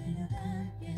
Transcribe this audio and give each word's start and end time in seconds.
and 0.00 0.16
a 0.18 0.28
pumpkin. 0.34 0.93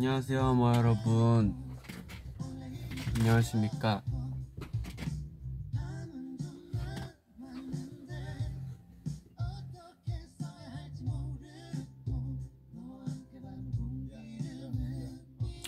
안녕하세요, 0.00 0.54
뭐 0.54 0.74
여러분. 0.74 1.54
안녕하십니까? 3.18 4.00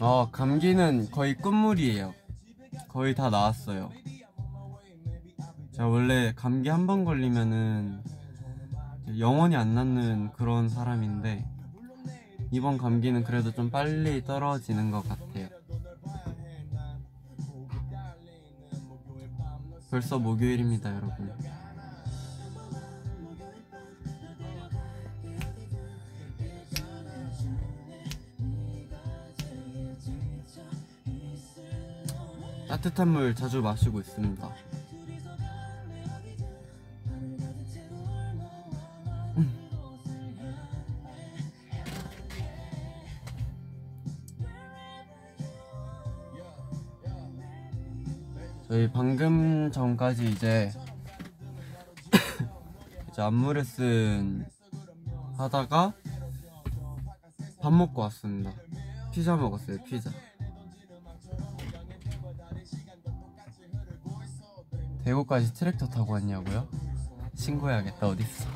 어, 0.00 0.30
감기는 0.30 1.10
거의 1.10 1.36
끝물이에요. 1.36 2.14
거의 2.88 3.14
다 3.14 3.30
나았어요. 3.30 3.90
제가 5.72 5.88
원래 5.88 6.32
감기 6.34 6.68
한 6.68 6.86
번 6.86 7.04
걸리면은 7.04 8.02
영원히 9.18 9.56
안 9.56 9.74
낫는 9.74 10.32
그런 10.32 10.68
사람인데 10.68 11.44
이번 12.52 12.76
감기는 12.76 13.24
그래도 13.24 13.50
좀 13.50 13.70
빨리 13.70 14.22
떨어지는 14.22 14.90
것 14.90 15.08
같아요. 15.08 15.48
벌써 19.90 20.18
목요일입니다, 20.18 20.94
여러분. 20.94 21.32
따뜻한 32.68 33.08
물 33.08 33.34
자주 33.34 33.62
마시고 33.62 34.00
있습니다. 34.00 34.71
방금 48.92 49.70
전까지 49.72 50.30
이제 50.30 50.70
이제 53.10 53.22
안무 53.22 53.52
레슨 53.54 54.46
하다가 55.38 55.94
밥 57.60 57.72
먹고 57.72 58.02
왔습니다. 58.02 58.52
피자 59.12 59.36
먹었어요, 59.36 59.78
피자. 59.84 60.10
대구까지 65.04 65.54
트랙터 65.54 65.88
타고 65.88 66.12
왔냐고요? 66.12 66.68
신고해야겠다, 67.34 68.08
어딨어. 68.08 68.46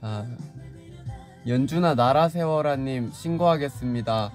자, 0.00 0.26
연준아 1.46 1.94
나라 1.94 2.28
세워라님 2.28 3.12
신고하겠습니다. 3.12 4.32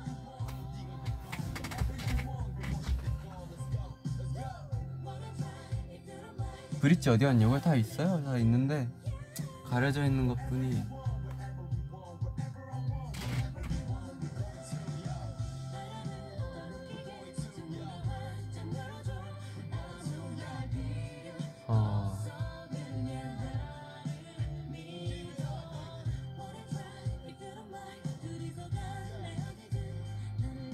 브릿지 6.82 7.12
어디 7.12 7.26
갔냐고요? 7.26 7.62
다 7.62 7.76
있어요. 7.76 8.24
다 8.24 8.38
있는데 8.40 8.88
가려져 9.70 10.04
있는 10.04 10.28
것 10.28 10.36
뿐이. 10.50 10.82
어... 21.68 22.18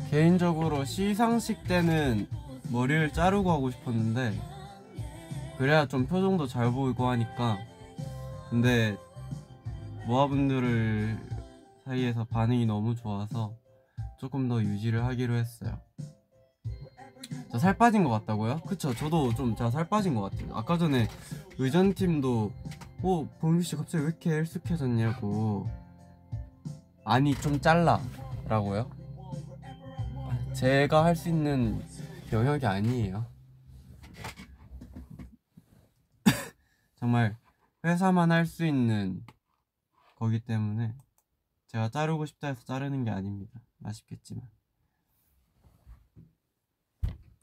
개인적으로 0.09 0.85
시상식 0.85 1.65
때는 1.65 2.27
머리를 2.71 3.11
자르고 3.11 3.51
하고 3.51 3.69
싶었는데 3.69 4.56
그래야 5.57 5.87
좀 5.87 6.05
표정도 6.05 6.47
잘 6.47 6.71
보이고 6.71 7.07
하니까. 7.07 7.57
근데 8.49 8.97
모아분들 10.05 11.17
사이에서 11.85 12.23
반응이 12.25 12.65
너무 12.65 12.95
좋아서 12.95 13.53
조금 14.19 14.47
더 14.47 14.61
유지를 14.61 15.03
하기로 15.05 15.35
했어요. 15.35 15.77
저 17.51 17.59
살 17.59 17.77
빠진 17.77 18.03
것 18.03 18.09
같다고요? 18.11 18.61
그쵸 18.61 18.93
저도 18.93 19.33
좀 19.33 19.55
제가 19.55 19.71
살 19.71 19.87
빠진 19.89 20.15
것 20.15 20.21
같아요. 20.29 20.55
아까 20.55 20.77
전에 20.77 21.07
의전팀도 21.57 22.51
어 23.03 23.27
범규씨 23.39 23.75
갑자기 23.75 24.03
왜 24.03 24.09
이렇게 24.09 24.31
헬쑥해졌냐고. 24.31 25.67
아니 27.03 27.33
좀 27.35 27.59
잘라 27.59 27.99
라고요? 28.47 28.89
제가 30.53 31.05
할 31.05 31.15
수 31.15 31.29
있는 31.29 31.81
영역이 32.33 32.65
아니에요 32.65 33.25
정말 36.99 37.37
회사만 37.83 38.31
할 38.31 38.45
수 38.45 38.65
있는 38.65 39.25
거기 40.15 40.39
때문에 40.39 40.95
제가 41.67 41.89
자르고 41.89 42.25
싶다 42.25 42.47
해서 42.49 42.63
자르는 42.65 43.03
게 43.05 43.11
아닙니다. 43.11 43.61
아쉽겠지만. 43.83 44.47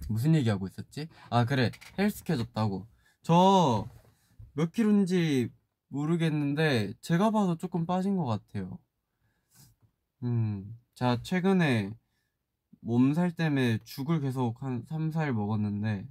무슨 0.08 0.34
얘기하고 0.34 0.66
있었지? 0.66 1.08
아, 1.30 1.44
그래. 1.44 1.70
헬스케졌다고. 1.98 2.86
저 3.22 3.88
몇 4.54 4.72
킬로인지 4.72 5.50
모르겠는데 5.88 6.94
제가 7.00 7.30
봐도 7.30 7.56
조금 7.56 7.86
빠진 7.86 8.16
것 8.16 8.24
같아요. 8.24 8.78
음, 10.22 10.78
제가 10.94 11.22
최근에 11.22 11.92
몸살 12.80 13.32
때문에 13.32 13.78
죽을 13.84 14.20
계속 14.20 14.62
한 14.62 14.84
3, 14.88 15.10
4일 15.10 15.32
먹었는데 15.32 16.06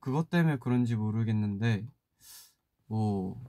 그것 0.00 0.28
때문에 0.30 0.56
그런지 0.58 0.96
모르겠는데 0.96 1.86
뭐 2.88 3.40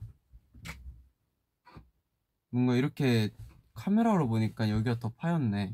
뭔가 2.52 2.76
이렇게 2.76 3.30
카메라로 3.74 4.28
보니까 4.28 4.70
여기가 4.70 5.00
더 5.00 5.10
파였네. 5.10 5.74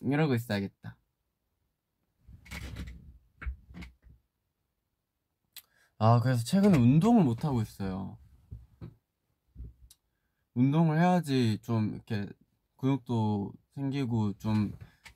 이러고 0.00 0.34
있어야겠다. 0.34 0.96
아 5.98 6.20
그래서 6.20 6.42
최근에 6.44 6.76
운동을 6.78 7.22
못 7.24 7.44
하고 7.44 7.62
있어요. 7.62 8.18
운동을 10.54 10.98
해야지 10.98 11.58
좀 11.62 11.94
이렇게 11.94 12.26
근육도 12.76 13.52
생기고 13.74 14.34
좀 14.38 14.72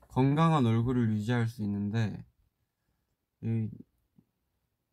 건강한 0.08 0.64
얼굴을 0.64 1.10
유지할 1.10 1.48
수 1.48 1.62
있는데 1.62 2.24
이 3.42 3.68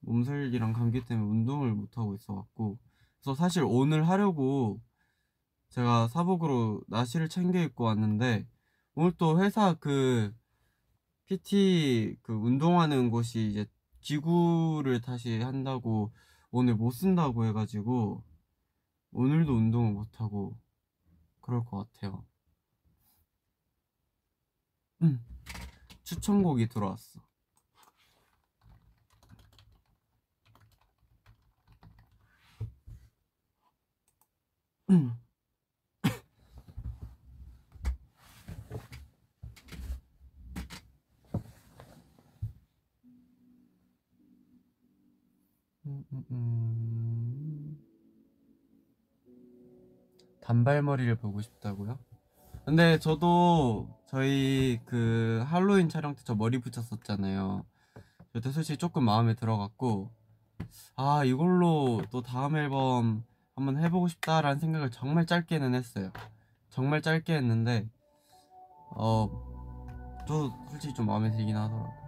몸살이랑 0.03 0.73
감기 0.73 1.03
때문에 1.03 1.29
운동을 1.29 1.73
못 1.73 1.97
하고 1.97 2.15
있어갖고 2.15 2.79
그래서 3.19 3.35
사실 3.35 3.63
오늘 3.65 4.07
하려고 4.07 4.81
제가 5.69 6.07
사복으로 6.07 6.81
나시를 6.87 7.29
챙겨 7.29 7.59
입고 7.59 7.83
왔는데 7.85 8.47
오늘 8.95 9.11
또 9.17 9.41
회사 9.41 9.73
그 9.73 10.33
PT 11.25 12.17
그 12.21 12.33
운동하는 12.33 13.09
곳이 13.09 13.47
이제 13.47 13.65
기구를 14.01 15.01
다시 15.01 15.41
한다고 15.41 16.13
오늘 16.51 16.75
못 16.75 16.91
쓴다고 16.91 17.45
해가지고 17.45 18.23
오늘도 19.11 19.55
운동을 19.55 19.93
못 19.93 20.21
하고 20.21 20.59
그럴 21.41 21.63
것 21.65 21.91
같아요. 21.91 22.25
음, 25.01 25.23
추천곡이 26.03 26.67
들어왔어. 26.67 27.21
단발머리를 50.41 51.15
보고 51.15 51.41
싶다고요? 51.41 51.97
근데 52.65 52.99
저도 52.99 53.89
저희 54.07 54.79
그 54.85 55.43
할로윈 55.47 55.89
촬영 55.89 56.15
때 56.15 56.21
저 56.23 56.35
머리 56.35 56.59
붙였었잖아요. 56.59 57.65
그때 58.31 58.51
솔직히 58.51 58.77
조금 58.77 59.03
마음에 59.03 59.35
들어갔고 59.35 60.11
아 60.95 61.23
이걸로 61.23 62.01
또 62.11 62.21
다음 62.21 62.55
앨범 62.55 63.23
한번 63.55 63.77
해보고 63.77 64.07
싶다라는 64.07 64.59
생각을 64.59 64.89
정말 64.89 65.25
짧게는 65.25 65.75
했어요. 65.75 66.11
정말 66.69 67.01
짧게 67.01 67.35
했는데 67.35 67.87
어 68.95 69.29
저도 70.27 70.51
솔직히 70.69 70.93
좀 70.93 71.05
마음에 71.05 71.29
들긴 71.31 71.55
하더라고. 71.55 72.03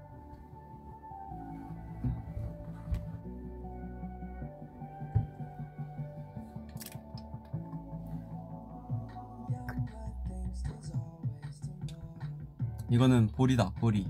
이거는 12.89 13.27
보리다 13.27 13.71
보리 13.71 14.07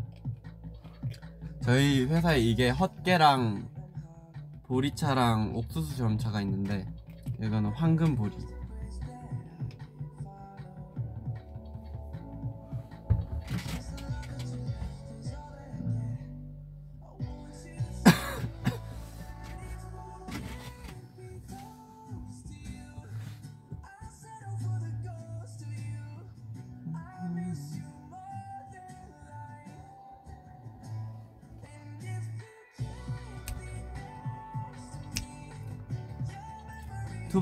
저희 1.63 2.05
회사에 2.05 2.39
이게 2.39 2.69
헛개랑 2.69 3.67
보리차랑 4.63 5.55
옥수수 5.55 5.95
점차가 5.95 6.41
있는데 6.41 6.85
이거는 7.41 7.69
황금 7.71 8.15
보리 8.15 8.33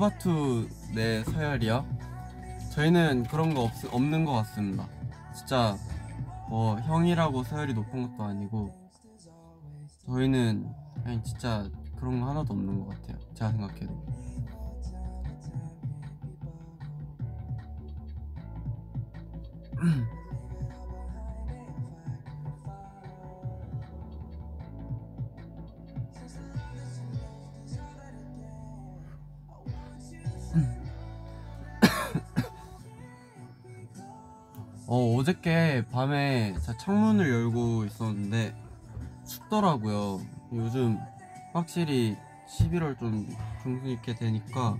투바투 0.04 0.68
네 0.94 1.24
서열이요? 1.24 1.86
저희는 2.72 3.24
그런 3.24 3.54
거 3.54 3.62
없, 3.62 3.72
없는 3.90 4.26
것 4.26 4.32
같습니다. 4.32 4.86
진짜 5.34 5.76
뭐 6.50 6.78
형이라고 6.80 7.42
서열이 7.44 7.72
높은 7.72 8.10
것도 8.10 8.24
아니고 8.24 8.70
저희는 10.06 10.68
그냥 11.02 11.22
진짜 11.22 11.66
그런 11.96 12.20
거 12.20 12.28
하나도 12.28 12.52
없는 12.52 12.84
것 12.84 12.88
같아요. 12.88 13.18
제가 13.34 13.52
생각해도. 13.52 14.04
밤에 35.94 36.52
자 36.60 36.76
창문을 36.76 37.30
열고 37.30 37.84
있었는데 37.84 38.52
춥더라고요. 39.28 40.20
요즘 40.52 40.98
확실히 41.52 42.16
11월 42.48 42.98
좀 42.98 43.28
중순 43.62 43.90
있게 43.90 44.16
되니까 44.16 44.76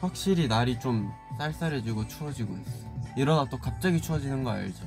확실히 0.00 0.48
날이 0.48 0.80
좀 0.80 1.12
쌀쌀해지고 1.36 2.08
추워지고 2.08 2.56
있어. 2.56 2.86
이러다 3.18 3.50
또 3.50 3.58
갑자기 3.58 4.00
추워지는 4.00 4.44
거 4.44 4.52
알죠? 4.52 4.86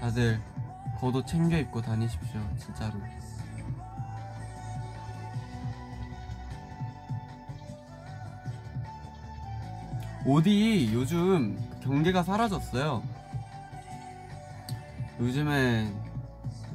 다들 0.00 0.38
겉옷 1.00 1.26
챙겨 1.26 1.56
입고 1.56 1.80
다니십시오, 1.80 2.38
진짜로. 2.58 3.00
옷이 10.26 10.92
요즘 10.92 11.58
경계가 11.82 12.22
사라졌어요. 12.22 13.15
요즘에 15.18 15.90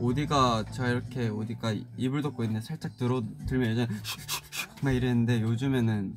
어디가 0.02 0.66
제가 0.72 0.90
이렇게 0.90 1.30
어디가 1.30 1.76
이불 1.96 2.24
덮고 2.24 2.44
있는데 2.44 2.66
살짝 2.66 2.98
들어 2.98 3.22
들면 3.46 3.70
예전에 3.70 3.88
막 4.82 4.92
이랬는데 4.92 5.42
요즘에는 5.42 6.16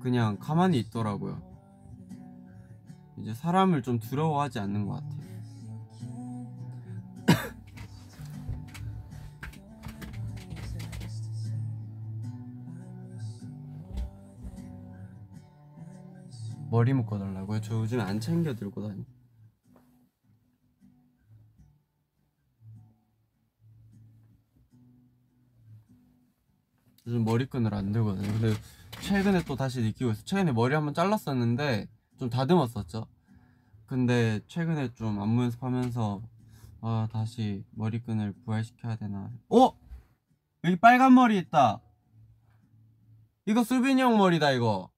그냥 0.00 0.38
가만히 0.38 0.78
있더라고요. 0.78 1.42
이제 3.18 3.34
사람을 3.34 3.82
좀 3.82 3.98
두려워하지 3.98 4.60
않는 4.60 4.86
것 4.86 4.94
같아요. 4.94 5.18
머리 16.70 16.94
묶어달라고요? 16.94 17.60
저 17.60 17.74
요즘 17.74 18.00
안 18.00 18.20
챙겨 18.20 18.54
들고 18.54 18.88
다니. 18.88 19.04
요즘 27.08 27.24
머리끈을 27.24 27.72
안 27.72 27.90
다녀요. 27.90 28.16
근데 28.16 28.52
최근에 29.00 29.42
또 29.44 29.56
다시 29.56 29.80
느끼고 29.80 30.10
있어. 30.10 30.22
최근에 30.24 30.52
머리 30.52 30.74
한번 30.74 30.92
잘랐었는데 30.92 31.88
좀 32.18 32.28
다듬었었죠. 32.28 33.06
근데 33.86 34.40
최근에 34.46 34.92
좀 34.92 35.18
안무 35.18 35.44
연습하면서 35.44 36.20
아 36.82 37.08
다시 37.10 37.64
머리끈을 37.70 38.34
부활시켜야 38.44 38.96
되나. 38.96 39.30
어? 39.48 39.70
여기 40.64 40.76
빨간 40.76 41.14
머리 41.14 41.38
있다. 41.38 41.80
이거 43.46 43.64
수빈이 43.64 44.02
형 44.02 44.18
머리다 44.18 44.50
이거. 44.50 44.90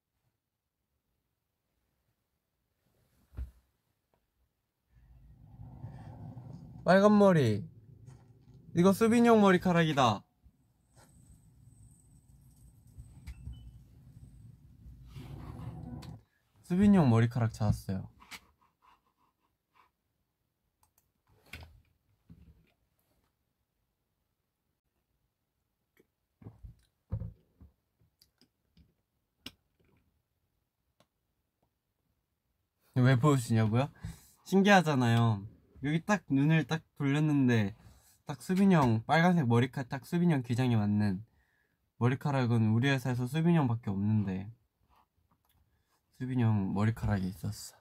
빨간 6.85 7.17
머리. 7.17 7.65
이거 8.77 8.93
수빈이 8.93 9.29
형 9.29 9.41
머리카락이다. 9.41 10.25
수빈이 16.71 16.97
형 16.97 17.11
머리카락 17.11 17.53
찾았어요. 17.53 18.09
왜 32.95 33.17
보여주냐고요? 33.19 33.89
신기하잖아요. 34.45 35.45
여기 35.83 36.05
딱 36.05 36.23
눈을 36.31 36.69
딱 36.69 36.83
돌렸는데 36.99 37.75
딱 38.27 38.41
수빈이 38.41 38.77
형 38.77 39.03
빨간색 39.09 39.49
머리카락 39.49 39.89
딱 39.89 40.07
수빈이 40.07 40.33
형 40.33 40.45
기장에 40.45 40.77
맞는 40.77 41.25
머리카락은 41.97 42.69
우리 42.69 42.89
회사에서 42.89 43.27
수빈이 43.27 43.57
형밖에 43.57 43.91
없는데 43.91 44.53
수빈이 46.21 46.43
형 46.43 46.75
머리카락이 46.75 47.27
있었어. 47.29 47.75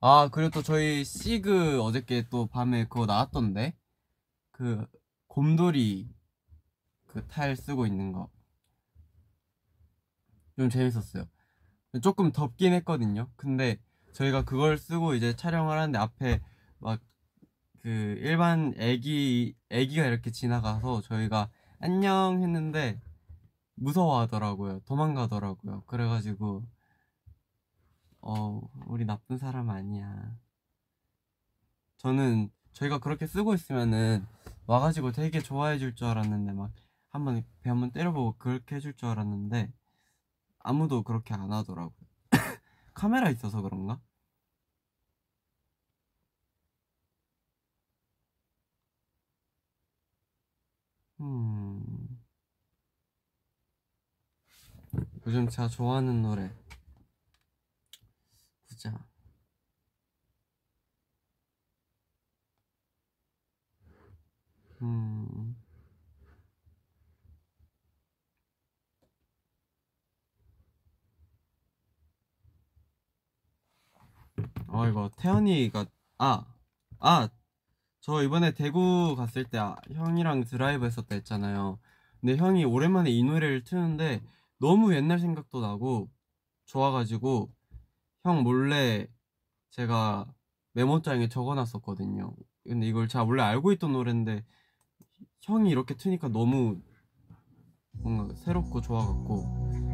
아 0.00 0.28
그리고 0.30 0.50
또 0.50 0.62
저희 0.62 1.04
시그 1.04 1.82
어저께 1.82 2.28
또 2.30 2.46
밤에 2.46 2.84
그거 2.86 3.04
나왔던데 3.06 3.74
그 4.52 4.86
곰돌이 5.26 6.08
그 7.08 7.26
탈 7.28 7.56
쓰고 7.56 7.86
있는 7.86 8.12
거 8.12 8.30
좀 10.56 10.70
재밌었어요. 10.70 11.24
조금 12.02 12.30
덥긴 12.30 12.72
했거든요. 12.74 13.28
근데 13.36 13.78
저희가 14.12 14.44
그걸 14.44 14.78
쓰고 14.78 15.14
이제 15.14 15.34
촬영을 15.34 15.78
하는데 15.78 15.98
앞에 15.98 16.40
막 16.78 17.00
그 17.82 17.88
일반 18.20 18.74
애기 18.78 19.56
애기가 19.70 20.06
이렇게 20.06 20.30
지나가서 20.30 21.00
저희가 21.02 21.50
안녕 21.80 22.40
했는데 22.42 23.00
무서워하더라고요. 23.74 24.80
도망가더라고요. 24.86 25.82
그래가지고 25.86 26.64
어 28.20 28.60
우리 28.86 29.04
나쁜 29.04 29.36
사람 29.38 29.68
아니야. 29.70 30.36
저는 31.98 32.50
저희가 32.72 32.98
그렇게 32.98 33.26
쓰고 33.26 33.54
있으면은 33.54 34.26
와가지고 34.66 35.12
되게 35.12 35.40
좋아해 35.40 35.78
줄 35.78 35.94
줄 35.94 36.06
알았는데 36.08 36.52
막 36.52 36.70
한번 37.10 37.42
배 37.62 37.70
한번 37.70 37.90
때려보고 37.92 38.36
그렇게 38.38 38.76
해줄 38.76 38.94
줄 38.94 39.08
알았는데 39.08 39.72
아무도 40.60 41.02
그렇게 41.04 41.34
안 41.34 41.52
하더라고요. 41.52 42.08
카메라 42.94 43.30
있어서 43.30 43.62
그런가? 43.62 44.00
음. 51.20 51.81
요즘 55.26 55.48
제가 55.48 55.68
좋아하는 55.68 56.22
노래 56.22 56.50
보자. 58.68 58.92
음. 64.82 65.56
어 74.68 74.86
이거 74.88 75.10
태연이가 75.16 75.86
아 76.18 76.44
아 77.00 77.28
저 78.02 78.22
이번에 78.22 78.52
대구 78.52 79.14
갔을 79.16 79.44
때 79.44 79.58
아, 79.58 79.76
형이랑 79.92 80.44
드라이브 80.44 80.86
했었다 80.86 81.14
했잖아요. 81.16 81.78
근데 82.20 82.36
형이 82.36 82.64
오랜만에 82.64 83.10
이 83.10 83.22
노래를 83.24 83.64
트는데 83.64 84.22
너무 84.62 84.94
옛날 84.94 85.18
생각도 85.18 85.60
나고 85.60 86.08
좋아가지고 86.66 87.52
형 88.22 88.44
몰래 88.44 89.08
제가 89.70 90.32
메모장에 90.74 91.28
적어놨었거든요. 91.28 92.32
근데 92.62 92.86
이걸 92.86 93.08
제가 93.08 93.24
원래 93.24 93.42
알고 93.42 93.72
있던 93.72 93.92
노래인데 93.92 94.44
형이 95.40 95.68
이렇게 95.68 95.96
트니까 95.96 96.28
너무 96.28 96.80
뭔가 97.90 98.32
새롭고 98.36 98.80
좋아갖고 98.82 99.91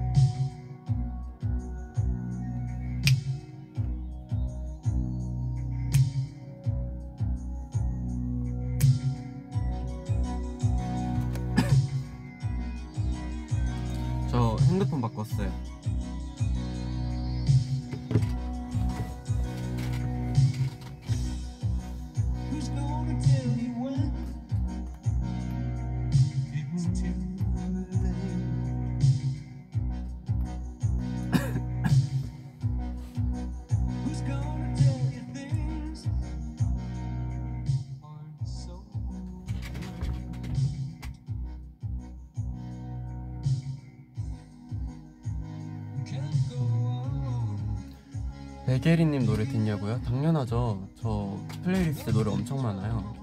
핸드폰 14.79 15.01
바꿨어요. 15.01 15.51
베게리님 48.69 49.25
노래 49.25 49.47
듣냐고요? 49.47 49.99
당연하죠. 50.03 50.91
저 51.01 51.39
플레이리스트 51.65 52.11
노래 52.11 52.31
엄청 52.31 52.63
많아요. 52.63 53.18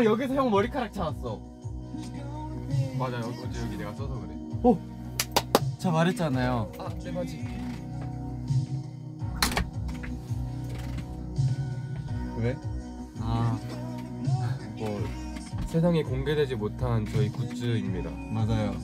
나형 0.00 0.04
여기서 0.04 0.34
형 0.34 0.50
머리카락 0.50 0.92
찾았어. 0.92 1.40
맞아 2.98 3.18
어제 3.18 3.60
여기 3.62 3.76
내가 3.76 3.92
써서 3.94 4.20
그래 4.20 4.34
제가 5.78 5.92
말했잖아요. 5.94 6.72
아내 6.78 7.12
바지 7.14 7.44
왜? 12.38 12.56
아뭐 13.20 13.58
세상에 15.66 16.02
공개되지 16.02 16.56
못한 16.56 17.06
저희 17.06 17.28
굿즈입니다 17.30 18.10
맞아요. 18.32 18.74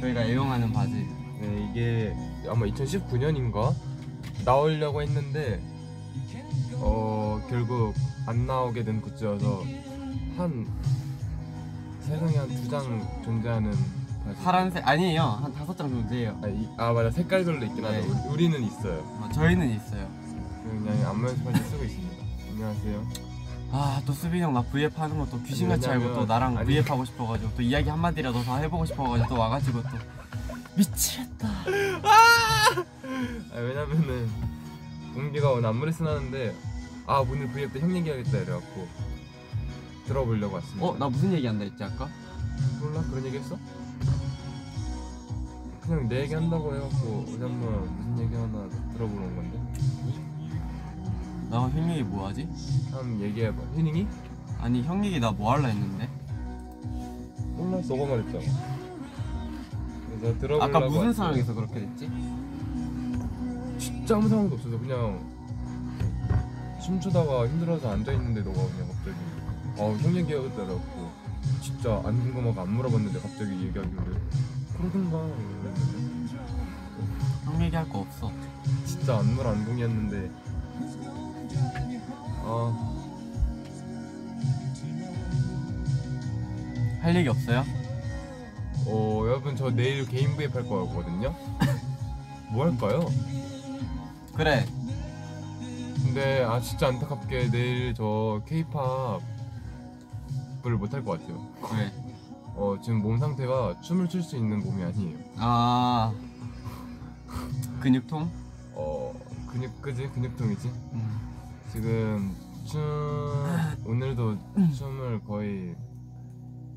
저희가 0.00 0.24
애용하는 0.24 0.72
바지. 0.72 0.92
네 1.40 1.68
이게 1.70 2.14
아마 2.48 2.66
2019년인가 2.66 3.74
나오려고 4.44 5.02
했는데 5.02 5.60
어 6.74 7.40
결국 7.48 7.94
안 8.26 8.46
나오게 8.46 8.84
된 8.84 9.00
굿즈여서 9.00 9.64
한 10.42 10.66
세상에 12.00 12.36
한 12.36 12.48
두 12.48 12.68
장 12.68 13.22
존재하는 13.24 13.70
바지 14.24 14.42
파란색 14.42 14.86
아니에요. 14.88 15.22
한 15.22 15.52
다섯 15.54 15.76
장 15.76 15.88
정도예요. 15.88 16.38
아, 16.42 16.48
이- 16.48 16.68
아 16.76 16.92
맞아 16.92 17.10
색깔별로 17.10 17.64
있긴 17.64 17.84
하죠 17.84 18.00
네. 18.00 18.06
우리- 18.06 18.28
우리는 18.48 18.62
있어요 18.64 18.98
어, 19.20 19.28
저희는 19.32 19.70
있어요. 19.76 20.08
그냥 20.64 21.10
안무 21.10 21.28
연습할 21.28 21.52
때 21.54 21.60
쓰고 21.64 21.84
있습니다 21.84 22.16
안녕하세요 22.50 23.06
아 23.72 24.02
또 24.04 24.12
수빈이 24.12 24.42
형 24.42 24.52
나 24.52 24.62
V앱 24.62 24.98
하는 24.98 25.16
거또 25.18 25.40
귀신같이 25.42 25.88
알고 25.88 26.04
왜냐면- 26.06 26.26
또 26.26 26.32
나랑 26.32 26.58
아니- 26.58 26.66
V앱 26.66 26.90
하고 26.90 27.04
싶어가지고 27.04 27.52
또 27.56 27.62
이야기 27.62 27.88
한마디라도 27.88 28.42
더 28.42 28.56
해보고 28.58 28.84
싶어가지고 28.86 29.28
또 29.28 29.38
와가지고 29.40 29.82
또 29.82 29.88
미치겠다. 30.76 31.48
아, 31.48 32.84
왜냐면은 33.56 34.28
공기가 35.14 35.52
오늘 35.52 35.68
안무를 35.68 35.92
쓰나는데 35.92 36.54
아 37.06 37.18
오늘 37.18 37.48
V앱 37.48 37.72
때 37.72 37.80
형 37.80 37.94
얘기하겠다 37.96 38.38
이래갖고 38.38 38.88
들어보려고 40.16 40.54
왔습니다 40.56 40.86
어 40.86 40.96
나 40.98 41.08
무슨 41.08 41.32
얘기 41.32 41.46
한다 41.46 41.64
했지 41.64 41.82
아까? 41.82 42.08
몰라 42.80 43.02
그런 43.10 43.24
얘기 43.24 43.38
했어? 43.38 43.58
그냥 45.82 46.08
내 46.08 46.20
얘기 46.22 46.34
한다고 46.34 46.74
해갖고 46.74 47.24
어제 47.26 47.42
한번 47.42 47.96
무슨 47.96 48.24
얘기 48.24 48.34
하나 48.34 48.68
들어보러 48.92 49.22
온 49.24 49.36
건데 49.36 49.58
나형 51.50 51.90
얘기 51.90 52.02
뭐 52.04 52.28
하지? 52.28 52.48
한번 52.92 53.20
얘기해봐 53.20 53.56
희닝이? 53.74 54.06
아니 54.60 54.82
형 54.84 55.04
얘기 55.04 55.18
나뭐 55.18 55.52
할라 55.52 55.68
했는데? 55.68 56.08
몰라 57.56 57.80
너가 57.88 58.06
말했잖아 58.06 58.44
그래서 60.20 60.38
들어보려고 60.38 60.62
아까 60.62 60.80
무슨 60.80 60.96
왔어요. 60.98 61.12
상황에서 61.14 61.54
그렇게 61.54 61.80
됐지? 61.80 62.10
진짜 63.78 64.16
아무 64.16 64.28
상황도 64.28 64.54
없어서 64.56 64.78
그냥 64.78 65.18
춤추다가 66.84 67.46
힘들어서 67.48 67.90
앉아있는데 67.92 68.42
너가 68.42 68.54
그냥 68.68 68.88
갑자기 68.88 69.16
아형 69.78 70.16
얘기하겠다 70.16 70.54
그래갖고 70.56 71.10
진짜 71.60 72.02
안 72.04 72.20
궁금하고 72.20 72.60
안 72.60 72.72
물어봤는데 72.74 73.20
갑자기 73.20 73.50
얘기하길래 73.66 74.18
그러든가 74.76 75.26
이랬는데 75.26 76.36
형 77.44 77.62
얘기할 77.62 77.88
거 77.88 77.98
없어. 78.00 78.30
진짜 78.86 79.18
안물 79.18 79.46
안궁이었는데 79.46 80.30
아 82.44 82.98
할 87.00 87.16
얘기 87.16 87.28
없어요? 87.28 87.64
어, 88.86 89.24
여러분 89.26 89.56
저 89.56 89.70
내일 89.70 90.06
개인 90.06 90.36
브이앱 90.36 90.54
할 90.54 90.62
거거든요 90.68 91.34
뭐 92.52 92.64
할까요? 92.66 93.10
그래. 94.36 94.64
근데 96.04 96.44
아 96.44 96.60
진짜 96.60 96.88
안타깝게 96.88 97.50
내일 97.50 97.92
저 97.94 98.40
케이팝 98.46 99.20
을 100.64 100.76
못할 100.76 101.04
것 101.04 101.20
같아요 101.20 101.44
왜? 101.74 101.92
어 102.54 102.76
지금 102.82 103.02
몸 103.02 103.18
상태가 103.18 103.80
춤을 103.80 104.08
출 104.08 104.22
수 104.22 104.36
있는 104.36 104.60
몸이 104.60 104.82
아니에요 104.82 105.18
아 105.38 106.12
근육통? 107.80 108.30
어 108.74 109.12
근육 109.50 109.82
그지 109.82 110.08
근육통이지 110.10 110.68
음. 110.68 111.20
지금 111.72 112.34
춤 112.66 112.80
오늘도 113.86 114.38
춤을 114.76 115.24
거의 115.24 115.74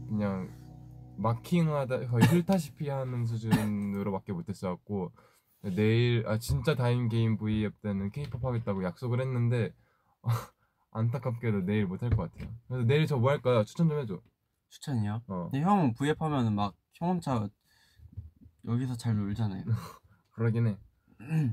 그냥 0.10 0.50
마킹하다 1.18 2.08
거의 2.08 2.26
훑다시피 2.26 2.90
하는 2.90 3.26
수준으로밖에 3.26 4.34
못했어갖고 4.34 5.12
내일 5.76 6.26
아 6.28 6.38
진짜 6.38 6.76
다인 6.76 7.08
게임 7.10 7.38
V앱 7.38 7.82
때는 7.82 8.12
K-pop 8.12 8.46
하겠다고 8.46 8.84
약속을 8.84 9.22
했는데 9.22 9.74
안타깝게도 11.00 11.62
내일 11.66 11.86
못 11.86 12.02
할 12.04 12.10
것 12.16 12.32
같아요. 12.32 12.50
그래서 12.68 12.86
내일 12.88 13.06
저 13.08 13.18
뭐 13.18 13.32
할까요? 13.32 13.64
추천 13.66 13.90
좀 13.90 14.00
해줘. 14.00 14.20
추천이요? 14.70 15.22
어 15.28 15.50
근데 15.52 15.62
형 15.66 15.94
V앱 15.94 16.22
하면은 16.22 16.54
막형 16.54 16.76
혼자 17.10 17.48
여기서 18.66 18.96
잘 18.96 19.16
놀잖아요. 19.16 19.64
그러긴 20.32 20.68
해. 20.68 20.78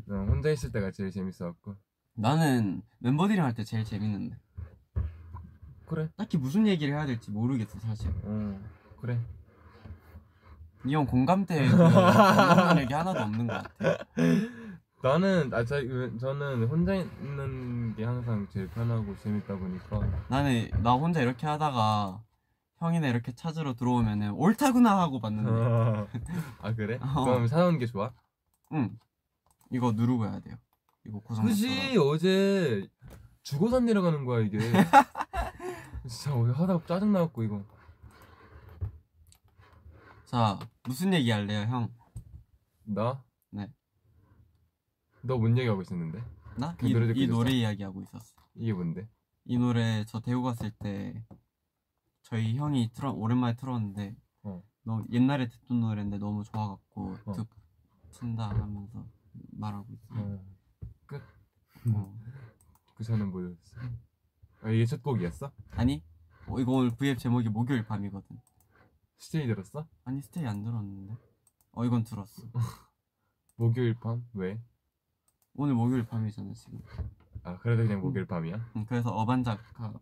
어, 0.08 0.14
혼자 0.28 0.50
있을 0.50 0.70
때가 0.72 0.90
제일 0.92 1.10
재밌어갖고 1.10 1.76
나는 2.14 2.82
멤버들이랑 2.98 3.46
할 3.46 3.54
때 3.54 3.64
제일 3.64 3.84
재밌는데. 3.84 4.36
그래. 5.86 6.08
딱히 6.16 6.38
무슨 6.38 6.66
얘기를 6.66 6.94
해야 6.94 7.04
될지 7.06 7.30
모르겠어 7.30 7.78
사실. 7.80 8.10
어 8.24 8.60
그래. 9.00 9.18
이 10.84 10.94
형 10.94 11.06
공감대 11.06 11.68
그 11.68 11.76
공감하는 11.76 12.82
얘기 12.82 12.92
하나도 12.94 13.20
없는 13.20 13.46
것 13.46 13.52
같아. 13.54 14.04
나는 15.02 15.52
아 15.52 15.64
저, 15.64 15.76
저는 16.16 16.64
혼자 16.68 16.94
있는 16.94 17.94
게 17.96 18.04
항상 18.04 18.46
제일 18.52 18.68
편하고 18.68 19.16
재밌다 19.18 19.56
보니까 19.56 20.00
나는 20.28 20.70
나 20.80 20.92
혼자 20.92 21.20
이렇게 21.20 21.44
하다가 21.44 22.22
형이나 22.78 23.08
이렇게 23.08 23.32
찾으러 23.32 23.74
들어오면은 23.74 24.30
옳다구나 24.32 25.00
하고 25.00 25.20
봤는데 25.20 25.50
아 26.62 26.74
그래? 26.74 27.00
어. 27.02 27.24
그럼 27.24 27.48
사는 27.48 27.78
게 27.78 27.86
좋아? 27.86 28.12
응 28.72 28.96
이거 29.72 29.90
누르고 29.90 30.24
해야 30.24 30.38
돼요 30.38 30.54
이거 31.04 31.18
고장 31.18 31.46
그지 31.46 31.98
어제 31.98 32.88
죽어산 33.42 33.84
내려가는 33.86 34.24
거야 34.24 34.44
이게 34.44 34.58
진짜 36.06 36.32
어제 36.36 36.52
하다가 36.52 36.86
짜증 36.86 37.12
나갖고 37.12 37.42
이거 37.42 37.64
자 40.26 40.60
무슨 40.84 41.12
얘기 41.12 41.28
할래요 41.32 41.66
형? 41.68 41.88
나? 42.84 43.20
네. 45.22 45.28
너뭔 45.28 45.56
얘기하고 45.56 45.82
있었는데? 45.82 46.22
나? 46.58 46.76
그 46.76 46.88
이, 46.88 46.92
노래 46.92 47.06
듣고 47.06 47.18
이 47.18 47.24
있었어? 47.24 47.38
노래 47.38 47.50
이야기 47.52 47.82
하고 47.82 48.02
있었어 48.02 48.34
이게 48.54 48.72
뭔데? 48.72 49.08
이 49.44 49.56
노래 49.56 50.04
저 50.06 50.20
대구 50.20 50.42
갔을 50.42 50.70
때 50.70 51.24
저희 52.22 52.56
형이 52.56 52.90
틀어 52.92 53.12
오랜만에 53.12 53.56
틀었는데 53.56 54.16
어. 54.42 54.62
너무 54.82 55.04
옛날에 55.10 55.48
듣던 55.48 55.80
노래인데 55.80 56.18
너무 56.18 56.44
좋아갖고 56.44 57.16
어. 57.24 57.32
툭 57.32 57.48
친다 58.10 58.50
하면서 58.50 59.06
말하고 59.52 59.86
있어 59.92 60.14
어. 60.14 60.44
어. 61.94 62.18
그 62.96 63.04
전엔 63.04 63.30
뭐였어? 63.30 63.80
아, 64.62 64.70
이게 64.70 64.84
첫 64.86 65.02
곡이었어? 65.02 65.50
아니 65.70 66.02
어, 66.46 66.58
이거 66.58 66.72
오늘 66.72 66.90
V앱 66.96 67.18
제목이 67.18 67.48
목요일 67.48 67.84
밤이거든 67.84 68.38
스테이 69.18 69.46
들었어? 69.46 69.86
아니 70.04 70.20
스테이 70.20 70.46
안 70.46 70.62
들었는데 70.62 71.16
어 71.72 71.84
이건 71.84 72.04
들었어 72.04 72.42
목요일 73.56 73.94
밤? 73.94 74.26
왜? 74.34 74.60
오늘 75.54 75.74
목요일 75.74 76.04
밤이잖아 76.06 76.52
지금 76.54 76.80
아 77.42 77.58
그래도 77.58 77.82
그냥 77.82 78.00
목요일 78.00 78.26
밤이야? 78.26 78.70
응, 78.76 78.86
그래서 78.88 79.10
어반자카 79.10 79.92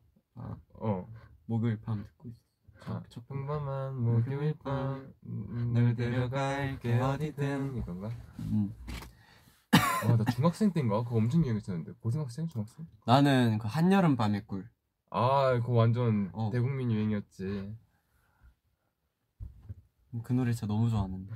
어 0.75 1.09
목요일 1.47 1.81
밤 1.81 2.03
듣고 2.05 2.29
있어 2.29 2.39
아, 2.87 3.03
첫 3.09 3.27
평범한 3.29 3.97
목요일 4.01 4.55
밤 4.63 5.13
음, 5.27 5.73
널 5.73 5.95
데려갈게 5.95 6.99
어디든 7.01 7.77
이건가? 7.77 8.11
음. 8.39 8.73
아나 10.03 10.25
중학생 10.25 10.73
때인가? 10.73 11.03
그거 11.05 11.17
엄청 11.17 11.43
유행했었는데 11.43 11.93
고등학생? 12.01 12.47
중학생? 12.47 12.87
나는 13.05 13.59
그 13.59 13.69
한여름 13.69 14.17
밤의 14.17 14.47
꿀 14.47 14.69
아 15.11 15.59
그거 15.61 15.73
완전 15.73 16.31
어. 16.33 16.51
대국민 16.53 16.91
유행이었지 16.93 17.77
그 20.23 20.33
노래 20.33 20.53
진짜 20.53 20.67
너무 20.67 20.89
좋아하는데 20.89 21.33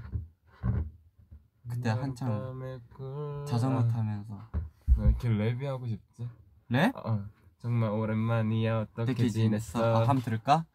그때 1.71 1.91
한창 1.91 2.29
밤의 2.29 2.81
꿀. 2.95 3.45
자전거 3.47 3.81
아, 3.81 3.89
타면서. 3.89 4.35
나 4.97 5.05
이렇게 5.07 5.29
랩이 5.29 5.65
하고 5.65 5.87
싶지? 5.87 6.29
랩? 6.69 6.93
아, 6.97 7.01
어. 7.05 7.25
정말 7.59 7.91
오랜만이야. 7.91 8.81
어떻게 8.97 9.29
지냈어? 9.29 9.83
아, 9.83 9.99
한번 10.01 10.21
들을까? 10.23 10.67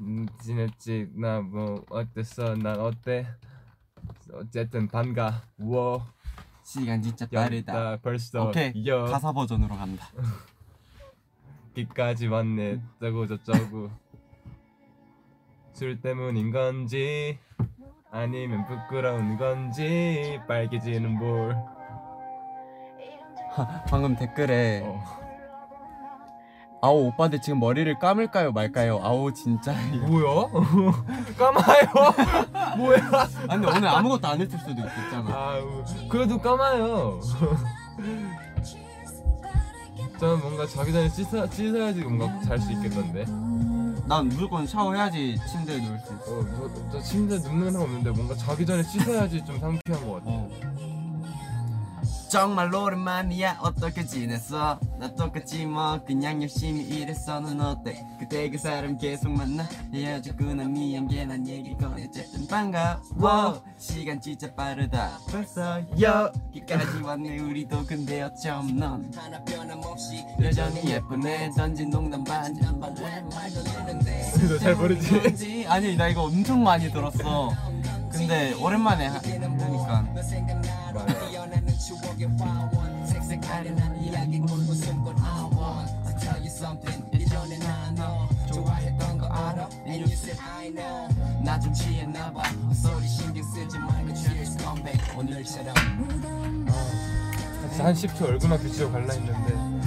음, 0.00 0.26
지냈지? 0.42 1.10
나 1.14 1.40
뭐 1.40 1.84
어땠어? 1.90 2.54
난 2.56 2.80
어때? 2.80 3.26
어쨌든 4.32 4.88
반가워. 4.88 6.04
시간 6.64 7.00
진짜 7.00 7.26
빠르다. 7.28 7.98
벌써 7.98 8.48
오케이. 8.48 8.72
여. 8.86 9.04
가사 9.04 9.32
버전으로 9.32 9.76
간다. 9.76 10.08
여기까지 11.78 12.26
왔네. 12.26 12.82
저고 13.00 13.26
저쩌고. 13.26 13.90
술 15.72 16.00
때문인 16.00 16.50
건지 16.50 17.38
아니면 18.10 18.64
부끄러운 18.66 19.36
건지 19.36 20.40
빨개지는 20.46 21.18
볼 21.18 21.56
방금 23.88 24.16
댓글에 24.16 24.82
어. 24.84 25.00
아오 26.82 27.06
오빠들 27.06 27.40
지금 27.40 27.58
머리를 27.58 27.98
감을까요 27.98 28.52
말까요 28.52 29.00
아오 29.02 29.32
진짜 29.32 29.72
뭐야? 30.06 30.46
까마요? 31.36 31.86
뭐야? 32.76 32.98
아 33.12 33.26
근데 33.48 33.66
오늘 33.66 33.88
아무것도 33.88 34.28
안 34.28 34.40
했을 34.40 34.58
수도 34.58 34.72
있겠잖아 34.72 35.34
아우 35.34 35.82
그래도 36.08 36.38
까마요 36.38 37.18
저는 40.18 40.40
뭔가 40.40 40.66
자기 40.66 40.92
전에 40.92 41.08
씻어, 41.08 41.46
씻어야지 41.46 42.02
뭔가 42.02 42.40
잘 42.42 42.58
수 42.58 42.72
있겠던데 42.72 43.24
난 44.08 44.28
무조건 44.28 44.64
샤워해야지 44.66 45.36
침대에 45.50 45.78
누울 45.78 45.98
수 45.98 46.14
있어 46.14 46.38
어, 46.38 46.70
저, 46.72 46.90
저 46.92 47.02
침대 47.02 47.38
눕는 47.38 47.72
사람 47.72 47.88
없는데 47.88 48.10
뭔가 48.10 48.34
자기 48.36 48.64
전에 48.64 48.82
씻어야지 48.84 49.44
좀 49.44 49.58
상쾌한 49.58 50.06
것 50.06 50.14
같아 50.14 50.30
어. 50.30 50.48
정말 52.28 52.74
오랜만이야. 52.74 53.58
어떻게 53.60 54.04
지냈어? 54.04 54.78
나 54.98 55.14
똑같지 55.14 55.64
뭐 55.64 56.02
그냥 56.04 56.42
열심히 56.42 56.82
일했어. 56.82 57.40
넌 57.40 57.60
어때? 57.60 58.04
그때 58.18 58.50
그 58.50 58.58
사람 58.58 58.98
계속 58.98 59.30
만나. 59.30 59.66
헤어졌구나 59.94 60.64
미안 60.64 61.06
괜한 61.06 61.46
얘기 61.46 61.76
꺼내 61.76 62.06
어쨌든 62.08 62.46
반가워. 62.48 63.62
시간 63.78 64.20
진짜 64.20 64.52
빠르다. 64.54 65.18
벌써 65.30 65.80
여기까지 66.00 67.02
왔네. 67.02 67.38
우리도 67.38 67.86
근데 67.86 68.22
어쩜 68.22 68.76
넌 68.76 69.10
하나 69.14 69.42
변함없이 69.44 70.24
여전히 70.42 70.84
예쁘네. 70.90 71.52
던진 71.56 71.90
농담 71.90 72.24
반지 72.24 72.60
너잘 74.48 74.74
모르지? 74.74 75.66
아니 75.68 75.96
나 75.96 76.08
이거 76.08 76.24
엄청 76.24 76.62
많이 76.62 76.90
들었어. 76.90 77.52
근데 78.10 78.54
오랜만에 78.54 79.06
하, 79.06 79.14
하니까 79.18 80.04
추억의 81.86 82.26
화원 82.36 83.06
색색아련한 83.06 84.02
이야기 84.02 84.40
무슨 84.40 85.04
건 85.04 85.16
I 85.20 85.42
want 85.44 85.92
I'll 86.04 86.18
tell 86.20 86.38
you 86.38 86.46
something 86.46 87.06
예전에 87.14 87.58
나너 87.58 88.28
좋아했던 88.52 89.18
거 89.18 89.26
알아? 89.26 89.68
And 89.86 90.02
you 90.02 90.12
said 90.12 90.40
I 90.40 90.70
know. 90.70 91.06
나좀 91.44 91.72
취했나봐. 91.72 92.42
헛소리 92.42 93.06
신경 93.06 93.44
쓰지 93.44 93.78
말고 93.78 94.14
cheers 94.16 94.58
come 94.58 94.82
back. 94.82 95.16
오늘처럼. 95.16 95.74
한 97.78 97.94
10초 97.94 98.22
얼굴만 98.22 98.60
비치고 98.62 98.90
갈라 98.90 99.12
했는데. 99.12 99.86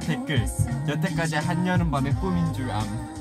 댓글 0.00 0.46
여태까지 0.88 1.36
한여름 1.36 1.90
밤의 1.90 2.12
꿈인 2.16 2.52
줄암 2.52 3.11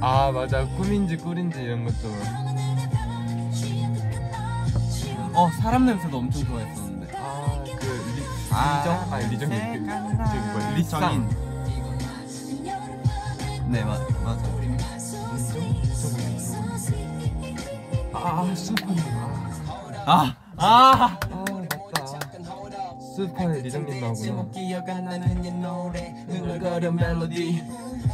아 0.00 0.30
맞아. 0.32 0.64
꿈인지 0.76 1.16
꿀인지 1.16 1.60
이런 1.62 1.84
것도. 1.84 2.08
어 5.34 5.50
사람 5.60 5.86
냄새도 5.86 6.16
엄청 6.18 6.44
좋아했었는데. 6.46 7.16
아그 7.18 7.70
리정? 8.50 9.12
아니 9.12 9.26
리정이 9.28 9.50
그, 9.50 9.78
그 9.78 9.84
뭐야? 9.84 10.70
리쌍 10.76 11.00
정인. 11.00 11.46
네 13.68 13.84
맞, 13.84 14.00
맞아. 14.22 14.56
아 18.12 18.54
수판이 18.54 19.00
아! 20.06 20.34
아! 20.56 21.18
아 21.30 21.55
수판에 23.16 23.62
리정님 23.62 23.98
나오구나 23.98 24.42
흥얼거려 26.28 26.92
멜로디. 26.92 27.62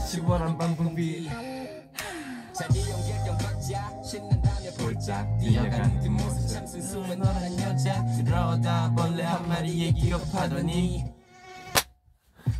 시원한 0.06 0.56
방송비. 0.56 1.28
자기 2.52 2.80
연결 2.88 3.36
걷자 3.36 4.02
신난다며 4.04 4.70
볼짝 4.78 5.38
뛰어가는 5.40 6.00
뒷모습 6.02 6.48
참 6.48 6.66
순수한 6.68 7.18
너란 7.18 7.58
여자. 7.58 8.04
그러다 8.24 8.94
벌레 8.94 9.24
한 9.24 9.48
마리에 9.48 9.90
기겁하더니. 9.90 11.04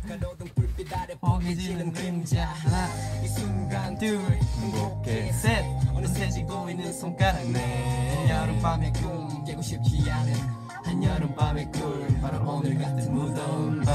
가로등 0.05 0.47
불빛 0.53 0.97
아래 0.97 1.15
포개지는 1.15 1.93
그림자. 1.93 2.47
하나 2.47 2.89
이 3.23 3.27
순간 3.29 3.97
둘 3.97 4.19
행복해. 4.59 5.31
셋. 5.31 5.63
어느새 5.93 6.29
지고 6.29 6.69
있는 6.69 6.91
손가락 6.91 7.41
넷 7.51 8.29
여름밤의 8.29 8.91
꿈 8.91 9.45
깨고 9.45 9.61
싶지 9.61 10.11
않은 10.11 10.62
한여름밤의 10.83 11.71
꿀. 11.71 12.07
바로 12.21 12.51
오늘 12.57 12.77
같은 12.77 13.13
무더운 13.13 13.81
밤. 13.81 13.93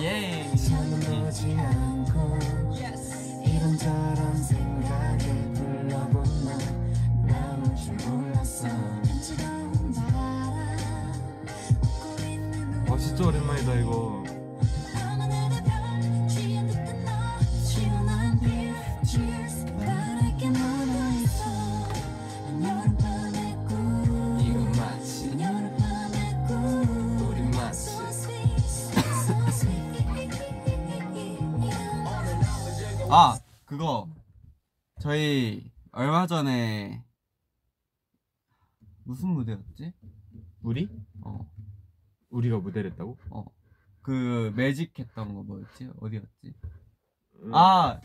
예. 0.00 0.50
오지 0.52 1.56
않고 1.58 2.38
이런저런 3.44 4.42
생각에 4.42 5.52
불러본 5.52 6.24
난 6.44 7.26
나올 7.26 7.76
줄 7.76 7.94
몰랐어. 8.08 8.66
아 12.88 12.98
진짜 12.98 13.24
오랜만이다 13.26 13.74
이거 13.76 14.21
얼마 36.02 36.26
전에 36.26 37.04
무슨 39.04 39.28
무대였지? 39.28 39.92
우리? 40.62 40.88
어, 41.20 41.48
우리가 42.30 42.58
무대를 42.58 42.90
했다고? 42.90 43.16
어. 43.30 43.44
그 44.02 44.52
매직 44.56 44.98
했던 44.98 45.32
거 45.32 45.44
뭐였지? 45.44 45.90
어디였지? 46.00 46.54
음. 47.44 47.54
아 47.54 48.00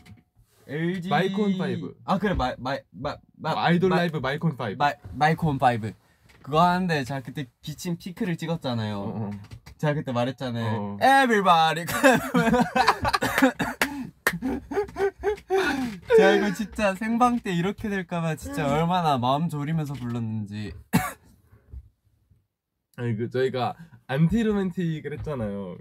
LG 0.68 1.08
마이콘 1.08 1.58
파이브. 1.58 1.96
아 2.04 2.18
그래 2.18 2.34
마이 2.34 2.54
마이 2.58 2.78
마, 2.92 3.16
마, 3.36 3.64
아이돌 3.64 3.90
마- 3.90 3.96
라이브 3.96 4.18
마이콘 4.18 4.52
5 4.52 4.76
마, 4.76 4.92
마이콘 5.14 5.58
파이브 5.58 5.92
그거 6.40 6.62
하는데 6.62 7.02
제가 7.02 7.20
그때 7.22 7.50
비친 7.62 7.98
피크를 7.98 8.36
찍었잖아요. 8.36 8.96
어, 8.96 9.26
어. 9.26 9.30
제가 9.78 9.94
그때 9.94 10.12
말했잖아요. 10.12 10.80
어. 10.80 10.98
Everybody. 11.02 11.84
제가 16.16 16.30
이거 16.32 16.52
진짜 16.54 16.94
생방 16.94 17.40
때 17.40 17.52
이렇게 17.52 17.88
될까봐 17.88 18.36
진짜 18.36 18.68
얼마나 18.72 19.18
마음 19.18 19.48
졸이면서 19.48 19.94
불렀는지. 19.94 20.72
아니 22.96 23.16
그 23.16 23.30
저희가 23.30 23.76
Anti-Romantic을 24.08 25.12
했잖아요. 25.18 25.76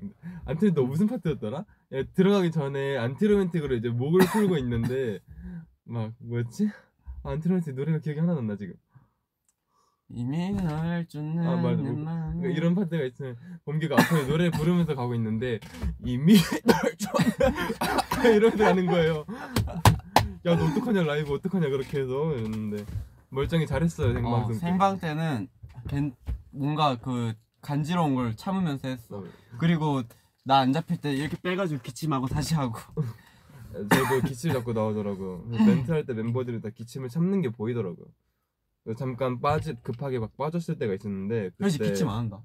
안티 0.46 0.74
너 0.74 0.84
무슨 0.84 1.08
파트였더라? 1.08 1.66
야, 1.94 2.04
들어가기 2.14 2.52
전에 2.52 2.98
Anti-Romantic으로 2.98 3.76
이제 3.76 3.90
목을 3.90 4.26
풀고 4.28 4.58
있는데 4.58 5.20
막 5.86 6.14
뭐였지? 6.20 6.70
아, 7.24 7.32
Anti-Romantic 7.32 7.76
노래가 7.76 8.00
기억이 8.00 8.20
하나도 8.20 8.40
안 8.40 8.48
나 8.48 8.56
지금. 8.56 8.76
이미 10.10 10.52
널 10.54 11.06
쫓는 11.08 11.46
아, 11.46 11.56
맞아. 11.58 11.82
내 11.82 11.90
뭐, 11.92 12.06
그러니까 12.06 12.48
이런 12.50 12.76
파트가 12.76 13.04
있으면 13.04 13.36
범규가 13.66 13.96
앞에 14.00 14.28
노래 14.28 14.50
부르면서 14.50 14.96
가고 14.96 15.14
있는데 15.16 15.60
이미 16.04 16.36
널 16.66 16.96
쫓는 16.98 18.34
이러면서 18.36 18.64
가는 18.64 18.86
거예요. 18.86 19.26
야 20.46 20.56
너 20.56 20.66
어떡하냐 20.66 21.04
라이브 21.04 21.34
어떡하냐 21.34 21.68
그렇게 21.70 22.00
해서 22.02 22.34
이랬는데 22.36 22.86
멀쩡히 23.30 23.68
잘했어요 23.68 24.14
생방송 24.14 24.44
어, 24.44 24.48
때. 24.48 24.54
생방 24.60 25.00
때는 25.00 25.48
걘 25.90 26.14
뭔가 26.52 26.96
그 26.98 27.34
간지러운 27.62 28.16
걸 28.16 28.36
참으면서 28.36 28.88
했어. 28.88 29.24
그리고 29.60 30.04
나 30.46 30.60
안 30.60 30.72
잡힐 30.72 30.96
때 31.02 31.12
이렇게 31.14 31.36
빼가지고 31.42 31.82
기침하고 31.82 32.28
다시 32.28 32.56
하고. 32.56 32.80
저도 33.74 34.22
기침 34.26 34.54
잡고 34.54 34.72
나오더라고요. 34.72 35.44
멘트 35.50 35.92
할 35.92 36.06
때 36.06 36.14
멤버들이 36.14 36.62
다 36.62 36.70
기침을 36.70 37.10
참는 37.10 37.42
게 37.42 37.50
보이더라고요. 37.50 38.06
잠깐 38.96 39.40
빠지 39.42 39.74
급하게 39.84 40.20
막 40.20 40.36
빠졌을 40.38 40.78
때가 40.78 40.94
있었는데 40.94 41.52
그때 41.58 41.78
기침 41.90 42.08
안 42.10 42.18
한다. 42.20 42.44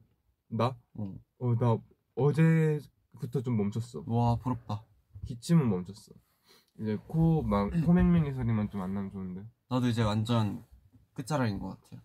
나? 0.48 0.76
어. 0.94 1.14
어 1.38 1.55
나 1.55 1.78
어제부터 2.14 3.40
좀 3.42 3.57
멈췄어. 3.57 4.05
와 4.07 4.37
부럽다. 4.37 4.85
기침은 5.26 5.68
멈췄어. 5.68 6.12
이제 6.81 6.96
코 7.07 7.42
막 7.42 7.70
코맹맹이 7.85 8.33
소리만 8.33 8.68
좀 8.70 8.81
안 8.83 8.92
나면 8.94 9.11
좋은데. 9.11 9.44
나도 9.68 9.88
이제 9.88 10.02
완전 10.02 10.64
끝자락인 11.14 11.59
것 11.59 11.68
같아요. 11.81 12.00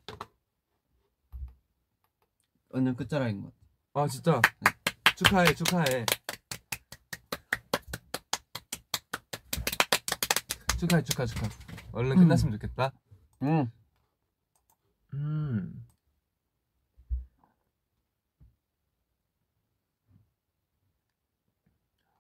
완전 2.69 2.95
끝자락인 2.95 3.41
것 3.41 3.52
같아. 3.52 4.04
아 4.04 4.08
진짜 4.08 4.41
축하해 5.15 5.54
축하해. 5.56 6.06
축하해 10.80 11.04
축하 11.04 11.26
축하. 11.26 11.47
얼른 11.93 12.12
음. 12.13 12.17
끝났으면 12.19 12.54
좋겠다. 12.54 12.91
응. 13.43 13.71
음. 15.18 15.84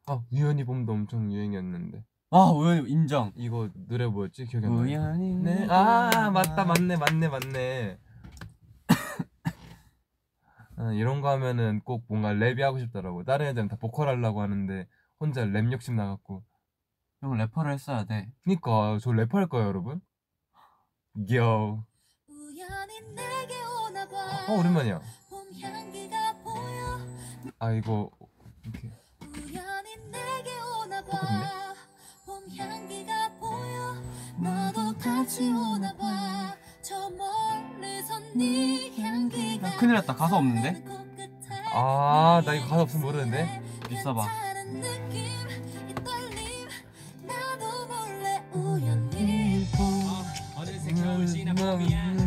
아 0.05 0.21
우연히 0.31 0.63
봄도 0.63 0.93
엄청 0.93 1.31
유행이었는데 1.31 2.03
아 2.31 2.51
우연히 2.51 2.89
인정. 2.89 3.31
이거 3.35 3.69
노래 3.75 4.05
뭐였지 4.07 4.45
기억이 4.45 4.65
안 4.65 4.75
나. 4.75 4.81
우연히 4.81 5.35
네. 5.35 5.67
아 5.69 6.29
맞다 6.31 6.65
맞네 6.65 6.97
맞네 6.97 7.27
맞네. 7.29 7.99
아, 10.77 10.91
이런 10.93 11.21
거 11.21 11.29
하면은 11.31 11.79
꼭 11.81 12.05
뭔가 12.07 12.33
랩이 12.33 12.59
하고 12.61 12.79
싶더라고. 12.79 13.23
다른 13.23 13.47
애들은 13.47 13.67
다 13.67 13.77
보컬 13.77 14.07
하려고 14.09 14.41
하는데 14.41 14.87
혼자 15.19 15.43
랩 15.45 15.71
욕심 15.71 15.95
나갖고. 15.95 16.43
형 17.21 17.35
래퍼를 17.35 17.73
했어야 17.73 18.03
돼. 18.05 18.29
그니까 18.43 18.97
저랩할 18.99 19.49
거예요 19.49 19.67
여러분. 19.67 20.01
요. 21.33 21.86
어 24.47 24.59
오랜만이야. 24.59 25.01
아 27.59 27.71
이거 27.71 28.09
이렇게. 28.63 28.89
네. 38.35 39.63
야, 39.63 39.77
큰일 39.77 39.93
났다. 39.95 40.15
가사 40.15 40.37
없는데? 40.37 40.83
아, 41.73 42.41
나 42.45 42.53
이거 42.53 42.67
가사 42.67 42.81
없으면 42.83 43.05
모르는데? 43.05 43.61
있어봐. 43.89 44.27
괜 51.87 52.26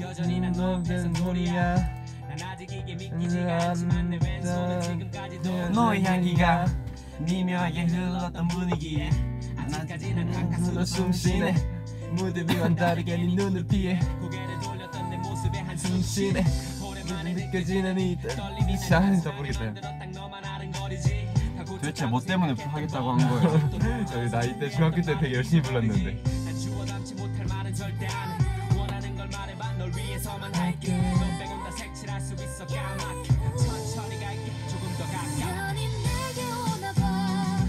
여전히 0.00 0.40
난 0.40 0.52
너의 0.52 0.84
손이야 1.14 1.74
난 1.74 2.42
아직 2.42 2.70
이게 2.72 2.94
믿기지가 2.94 3.68
않지만 3.70 4.10
내 4.10 4.18
왼손은 4.22 4.80
지금까지도 4.80 5.68
너의 5.70 6.02
향기가 6.04 6.66
미묘하게 7.18 7.84
흘렀던 7.84 8.48
분위기에 8.48 9.10
아직까지 9.56 10.14
난 10.14 10.32
한가슴으로 10.34 10.84
숨쉬네. 10.84 11.54
무대 12.12 12.40
위만 12.40 12.74
다르게 12.74 13.16
네 13.16 13.34
눈을 13.34 13.66
피해. 13.66 13.98
고개를 14.20 14.60
돌렸던 14.60 15.10
내 15.10 15.16
모습에 15.18 15.58
한숨 15.58 15.90
숨쉬네. 16.00 16.44
오랜만에 16.82 17.34
느껴지는 17.34 17.98
이 18.00 18.16
떨림이 18.20 18.78
잘 18.78 19.12
진짜 19.12 19.30
모르겠다. 19.32 19.74
딱 19.80 20.10
너만 20.10 20.44
아른거리지 20.44 21.28
도대체 21.66 22.06
뭐 22.06 22.20
때문에 22.20 22.54
하겠다고 22.58 23.12
한 23.12 23.28
거예요? 23.28 24.06
저희 24.06 24.30
나이 24.30 24.58
때 24.58 24.70
중학교 24.70 25.02
때 25.02 25.18
되게 25.18 25.36
열심히 25.36 25.62
불렀는데. 25.62 26.22
할게 30.70 30.96
너 30.96 31.38
빼곤 31.38 31.64
다 31.64 31.70
색칠할 31.72 32.20
수 32.20 32.34
있어 32.34 32.64
까맣게 32.66 33.28
천천히 33.58 34.20
갈게 34.20 34.52
조금 34.68 34.88
더 34.96 35.04
가까워 35.04 35.34
우연히 35.36 35.88
내게 35.88 36.44
오나 36.46 36.92
봐. 36.92 37.66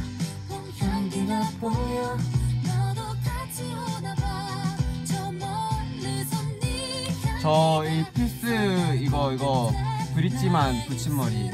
봄 0.48 0.72
향기가 0.80 1.50
보여. 1.60 2.18
너도 2.64 3.02
같이 3.24 3.64
오나 3.74 4.14
봐. 4.14 4.78
저 5.04 5.32
멀리서 5.32 6.38
네저 6.62 7.84
이 7.90 8.06
필스 8.14 8.96
이거 8.98 9.34
이거 9.34 9.72
브릿지만 10.14 10.86
붙인 10.88 11.16
머리 11.18 11.50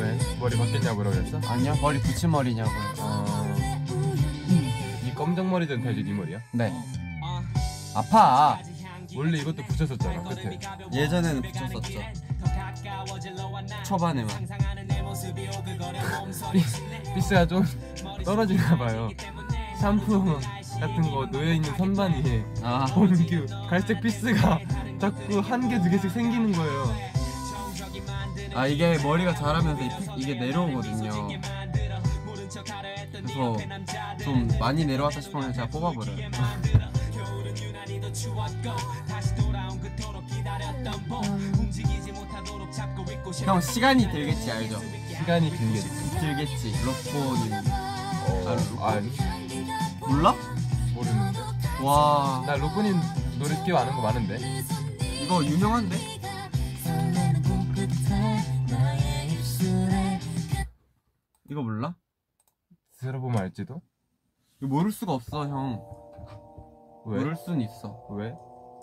왜? 0.00 0.18
머리 0.40 0.56
바뀌었냐고 0.56 0.98
그러겠어? 0.98 1.40
아니요 1.46 1.74
머리 1.82 2.00
붙인 2.00 2.30
머리냐고요. 2.30 2.94
어. 3.00 3.56
이 5.04 5.14
검정 5.14 5.50
머리든 5.50 5.82
다시 5.84 6.02
네 6.02 6.12
머리야? 6.14 6.40
네. 6.52 6.72
아파. 7.94 8.58
원래 9.16 9.38
이것도 9.38 9.62
붙였었잖아 9.64 10.22
끝에. 10.22 10.58
예전에는 10.92 11.42
붙였었죠. 11.42 12.00
초반에만. 13.84 14.48
피스가 17.14 17.46
좀 17.46 17.64
떨어질까 18.24 18.76
봐요. 18.76 19.08
샴푸 19.80 20.38
같은 20.80 21.02
거 21.02 21.26
놓여 21.26 21.52
있는 21.54 21.74
선반이 21.76 22.42
아 22.62 22.84
범규 22.86 23.46
갈색 23.68 24.00
피스가 24.00 24.58
자꾸 25.00 25.38
한 25.40 25.68
개 25.68 25.80
두 25.82 25.90
개씩 25.90 26.10
생기는 26.10 26.52
거예요. 26.52 26.96
아 28.54 28.66
이게 28.66 28.98
머리가 29.02 29.34
자라면서 29.34 29.82
이 29.82 29.88
피- 29.88 30.22
이게 30.22 30.34
내려오거든요. 30.34 31.28
그래서 33.12 33.56
좀 34.22 34.48
많이 34.58 34.84
내려왔다 34.84 35.20
싶으면 35.20 35.52
제가 35.52 35.66
뽑아버려요. 35.68 36.16
형 43.44 43.60
시간이 43.60 44.10
들겠지 44.10 44.50
알죠? 44.50 44.78
시간이 45.08 45.50
길겠지. 45.50 45.88
들겠지. 46.20 46.72
로코님 46.84 47.52
어, 47.52 48.84
아니 48.86 49.10
몰라? 50.00 50.34
모르는데. 50.94 51.38
와나 51.82 52.56
로꼬님 52.56 52.94
노래 53.38 53.54
꽤 53.64 53.72
아는 53.76 53.94
거 53.94 54.02
많은데. 54.02 54.38
이거 55.22 55.44
유명한데? 55.44 55.96
이거 61.50 61.62
몰라? 61.62 61.94
들어보면 62.98 63.38
알지도. 63.42 63.80
이거 64.60 64.66
모를 64.68 64.90
수가 64.90 65.12
없어 65.12 65.46
형. 65.46 66.05
왜? 67.06 67.18
물을 67.18 67.36
순 67.36 67.60
있어. 67.60 68.04
왜? 68.10 68.36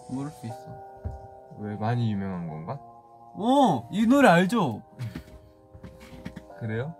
물을 0.09 0.31
수 0.31 0.47
있어. 0.47 0.55
왜 1.59 1.75
많이 1.75 2.11
유명한 2.11 2.47
건가? 2.47 2.79
어, 3.35 3.87
이 3.91 4.05
노래 4.07 4.29
알죠? 4.29 4.81
그래요? 6.59 6.95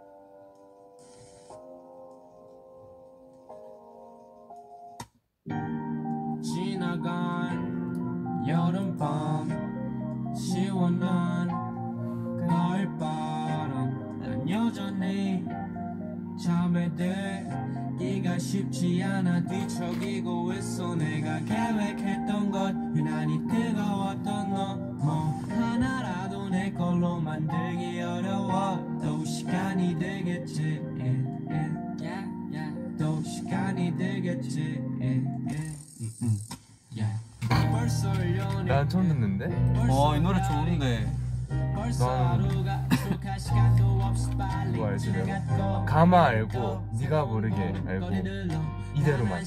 지나간 6.42 8.44
여름밤 8.48 10.34
시원한 10.36 11.48
가을바람 12.48 14.20
난 14.20 14.50
여전히 14.50 15.46
잠에 16.44 16.92
들기가 16.96 18.38
쉽지 18.38 19.02
않아 19.04 19.42
뒤척이고 19.46 20.54
있어 20.54 20.96
내가 20.96 21.40
계획했던 21.40 22.52
것 22.52 22.74
유난히 22.96 23.38
뜨거웠던 23.48 24.50
너 24.54 24.94
뭐 25.04 25.42
하나라도 25.50 26.48
내 26.50 26.72
걸로 26.72 27.20
만들기 27.20 28.02
어려워 28.02 28.78
또 29.04 29.24
시간이 29.26 30.00
들겠지 30.00 30.82
yeah, 30.98 31.76
yeah, 32.00 32.26
yeah. 32.54 32.98
또 32.98 33.22
시간이 33.24 33.98
들겠지 33.98 34.82
yeah, 35.02 35.22
yeah. 35.46 35.76
Yeah. 36.96 37.72
벌써 37.72 38.14
1년이 38.14 38.66
난 38.66 38.88
처음 38.88 39.10
듣는데? 39.10 39.46
어이 39.90 40.22
노래 40.22 40.42
좋은데 40.44 41.12
벌써 41.76 42.38
그거 44.72 44.86
알지, 44.88 45.12
내가? 45.12 45.86
가마 45.86 46.26
알고 46.28 46.88
네가 47.00 47.26
모르게 47.26 47.74
알고 47.88 48.06
이대로만 48.96 49.44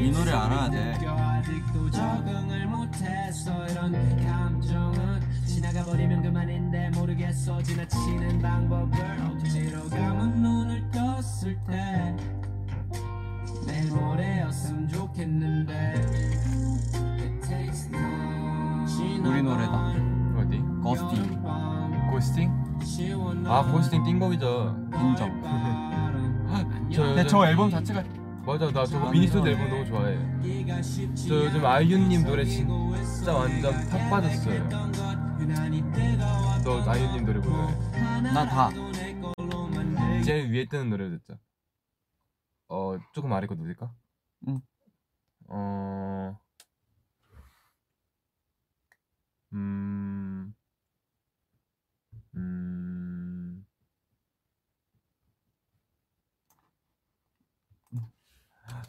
이 0.00 0.10
노래 0.10 0.32
알아야 0.32 0.70
돼. 0.70 0.92
아직도 1.06 1.90
적응을 1.90 2.66
못했어 2.66 3.66
이런 3.66 3.92
감정은 4.26 5.20
지나가 5.46 5.84
버리면 5.84 6.22
그만인데 6.22 6.90
모르겠어 6.90 7.62
지나치는 7.62 8.40
방법을 8.40 8.98
억지로 9.30 9.88
감은 9.90 10.42
눈을 10.42 10.90
떴을 10.90 11.58
때 11.66 12.16
내일 13.66 13.90
모레였으면 13.92 14.88
좋겠는데 14.88 15.94
It 17.18 17.40
takes 17.48 17.90
time. 17.90 18.86
우리 19.28 19.42
노래다. 19.42 20.15
Ghosting 20.86 21.42
Ghosting? 22.12 23.46
아 23.46 23.62
Ghosting 23.72 24.04
띵곡이죠. 24.04 24.88
인정. 24.94 25.42
저 26.92 27.02
근데 27.02 27.20
요즘- 27.22 27.26
저 27.28 27.46
앨범 27.46 27.70
자체가 27.70 28.04
맞아 28.46 28.70
나 28.70 28.86
저거 28.86 29.10
minisode 29.10 29.48
앨범 29.48 29.68
너무 29.68 29.84
좋아해. 29.84 30.16
저 31.16 31.34
요즘 31.44 31.66
아이유님 31.66 32.22
노래 32.24 32.44
진짜 32.44 33.34
완전 33.34 33.72
푹 33.88 34.08
빠졌어요. 34.10 34.68
너 36.64 36.82
아이유님 36.88 37.24
노래 37.26 37.38
몰라요? 37.40 38.22
난다. 38.32 38.70
제일 40.24 40.52
위에 40.52 40.66
뜨는 40.66 40.90
노래 40.90 41.10
듣자. 41.10 41.34
어 42.68 42.96
조금 43.12 43.32
아래 43.32 43.48
거 43.48 43.56
누를까? 43.56 43.92
응. 44.48 44.60
어... 45.48 46.36
음... 49.52 50.05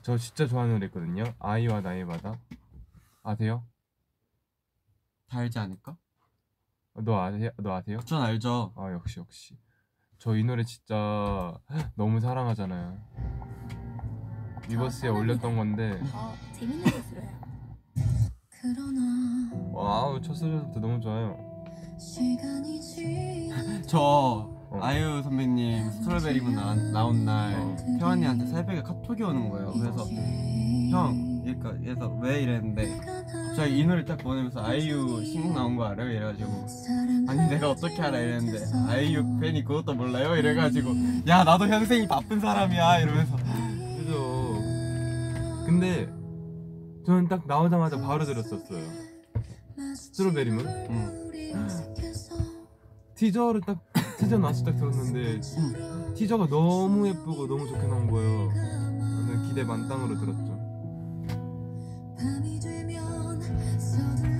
저 0.07 0.17
진짜 0.17 0.47
좋아하는 0.47 0.75
노래 0.75 0.85
있거든요 0.85 1.25
아이와 1.37 1.81
나의 1.81 2.05
바다 2.05 2.39
아세요? 3.23 3.65
알지 5.27 5.59
않을까? 5.59 5.97
너 6.93 7.21
아세요? 7.21 7.49
너 7.57 7.73
아세요? 7.75 7.99
전 8.05 8.21
알죠 8.21 8.71
아 8.77 8.89
역시 8.93 9.19
역시 9.19 9.57
저 10.17 10.33
이 10.37 10.45
노래 10.45 10.63
진짜 10.63 11.59
너무 11.95 12.21
사랑하잖아요 12.21 12.97
위버스에 14.69 15.09
올렸던 15.09 15.57
건데 15.57 15.99
어, 16.13 16.33
재밌는 16.53 16.85
게 16.85 17.01
들어요. 17.01 17.41
그러나 18.61 19.51
와우 19.73 20.21
첫 20.21 20.35
소절부터 20.35 20.79
너무 20.79 21.01
좋아요 21.01 21.37
시 21.99 22.37
저 24.69 24.79
아이유 24.81 25.21
선배님 25.23 25.91
strawberry 25.91 26.37
moon 26.37 26.55
나, 26.55 26.75
나온 26.75 27.25
날 27.25 27.53
어. 27.55 27.75
태현이한테 27.99 28.47
새벽에 28.47 28.81
카톡이 28.81 29.23
오는 29.23 29.49
거예요 29.49 29.71
그래서 29.73 30.05
형 30.91 31.41
그러니까 31.43 31.73
그래서 31.79 32.07
왜 32.21 32.41
이랬는데 32.41 32.97
갑자기 32.97 33.79
이 33.79 33.85
노래 33.85 34.03
딱 34.03 34.17
보내면서 34.17 34.61
아이유 34.61 35.23
신곡 35.23 35.53
나온 35.53 35.77
거 35.77 35.85
알아요? 35.85 36.09
이래가지고 36.09 36.67
아니 37.29 37.49
내가 37.49 37.71
어떻게 37.71 38.01
알아 38.01 38.19
이랬는데 38.19 38.65
아이유 38.89 39.39
팬이 39.39 39.63
그것도 39.63 39.93
몰라요? 39.93 40.35
이래가지고 40.35 40.89
야 41.27 41.43
나도 41.43 41.67
현생이 41.67 42.07
바쁜 42.07 42.39
사람이야 42.39 42.99
이러면서 42.99 43.37
그죠 43.37 44.61
근데 45.65 46.07
저는 47.05 47.29
딱 47.29 47.47
나오자마자 47.47 47.97
바로 48.01 48.25
들었었어요 48.25 48.83
스트로베리문 49.95 50.67
응. 50.67 51.27
티저를 53.15 53.61
딱 53.61 53.86
티저 54.17 54.37
나왔을 54.39 54.65
때 54.65 54.75
들었는데 54.75 55.41
티저가 56.15 56.47
너무 56.47 57.07
예쁘고 57.07 57.47
너무 57.47 57.67
좋게 57.67 57.87
나온 57.87 58.07
거예요. 58.09 58.51
저는 58.53 59.47
기대 59.47 59.63
만땅으로 59.63 60.19
들었죠. 60.19 60.57
되면 62.59 63.79
서둘 63.79 64.37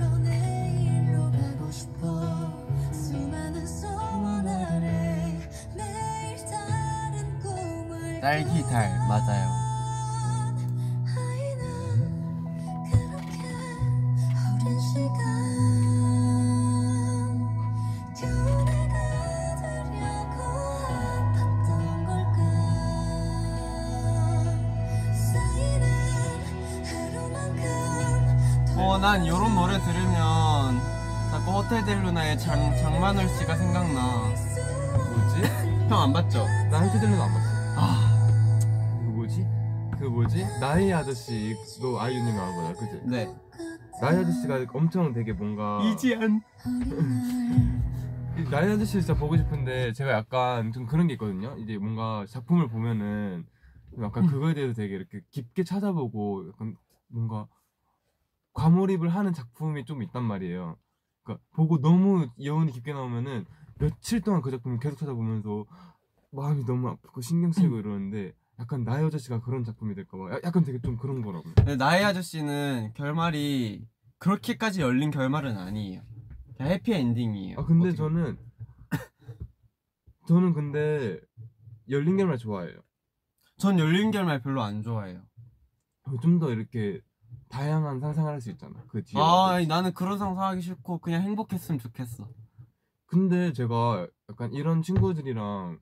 호텔 31.68 31.84
델루나의 31.84 32.38
장, 32.38 32.74
장만월 32.78 33.28
씨가 33.28 33.54
생각나 33.54 34.00
뭐지? 34.30 35.42
형 35.90 36.00
안 36.00 36.12
봤죠? 36.14 36.46
나 36.70 36.80
한티들은 36.80 37.12
안 37.12 37.28
봤어 37.30 37.76
아그 37.76 39.04
뭐지? 39.10 39.46
그 39.98 40.04
뭐지? 40.04 40.46
나이 40.62 40.90
아저씨도 40.90 42.00
아이유님 42.00 42.34
나온 42.34 42.56
거야 42.56 42.72
그지? 42.72 43.02
네. 43.04 43.26
나이 44.00 44.16
아저씨가 44.16 44.64
엄청 44.72 45.12
되게 45.12 45.34
뭔가 45.34 45.82
이지안 45.82 46.40
이 48.38 48.44
나이 48.50 48.70
아저씨 48.72 48.92
진짜 48.92 49.12
보고 49.12 49.36
싶은데 49.36 49.92
제가 49.92 50.12
약간 50.12 50.72
좀 50.72 50.86
그런 50.86 51.06
게 51.06 51.12
있거든요. 51.14 51.54
이제 51.58 51.76
뭔가 51.76 52.24
작품을 52.30 52.68
보면은 52.68 53.44
좀 53.94 54.04
약간 54.04 54.26
그거에 54.26 54.54
대해서 54.54 54.72
되게 54.72 54.94
이렇게 54.94 55.20
깊게 55.32 55.64
찾아보고 55.64 56.48
약간 56.48 56.76
뭔가 57.08 57.46
과몰입을 58.54 59.10
하는 59.10 59.34
작품이 59.34 59.84
좀 59.84 60.02
있단 60.02 60.24
말이에요. 60.24 60.78
그러니까 61.28 61.44
보고 61.54 61.78
너무 61.80 62.28
여운이 62.42 62.72
깊게 62.72 62.92
나오면은 62.94 63.44
며칠 63.78 64.20
동안 64.22 64.40
그 64.40 64.50
작품을 64.50 64.78
계속 64.78 64.96
찾아보면서 64.98 65.66
마음이 66.32 66.64
너무 66.64 66.88
아프고 66.88 67.20
신경 67.20 67.52
쓰이고 67.52 67.78
이러는데 67.78 68.32
약간 68.58 68.82
나이 68.84 69.04
아저씨가 69.04 69.40
그런 69.42 69.62
작품이 69.64 69.94
될까봐 69.94 70.32
야- 70.34 70.40
약간 70.44 70.64
되게 70.64 70.80
좀 70.80 70.96
그런 70.96 71.22
거라고요. 71.22 71.54
근데 71.54 71.76
나의 71.76 72.04
아저씨는 72.04 72.92
결말이 72.94 73.86
그렇게까지 74.18 74.80
열린 74.80 75.10
결말은 75.10 75.56
아니에요. 75.56 76.02
그냥 76.56 76.72
해피 76.72 76.92
엔딩이에요. 76.92 77.58
아 77.60 77.64
근데 77.64 77.88
어떻게- 77.88 77.96
저는 77.96 78.38
저는 80.26 80.52
근데 80.54 81.20
열린 81.88 82.16
결말 82.16 82.36
좋아해요. 82.36 82.80
전 83.58 83.78
열린 83.78 84.10
결말 84.10 84.40
별로 84.42 84.62
안 84.62 84.82
좋아해요. 84.82 85.22
좀 86.22 86.38
더 86.38 86.50
이렇게 86.50 87.00
다양한 87.48 88.00
상상을 88.00 88.30
할 88.32 88.40
수 88.40 88.50
있잖아. 88.50 88.82
그 88.88 89.02
뒤에. 89.02 89.20
아 89.20 89.60
나는 89.66 89.92
그런 89.92 90.18
상상하기 90.18 90.60
싫고 90.60 90.98
그냥 90.98 91.22
행복했으면 91.22 91.78
좋겠어. 91.78 92.28
근데 93.06 93.52
제가 93.52 94.06
약간 94.30 94.52
이런 94.52 94.82
친구들이랑 94.82 95.78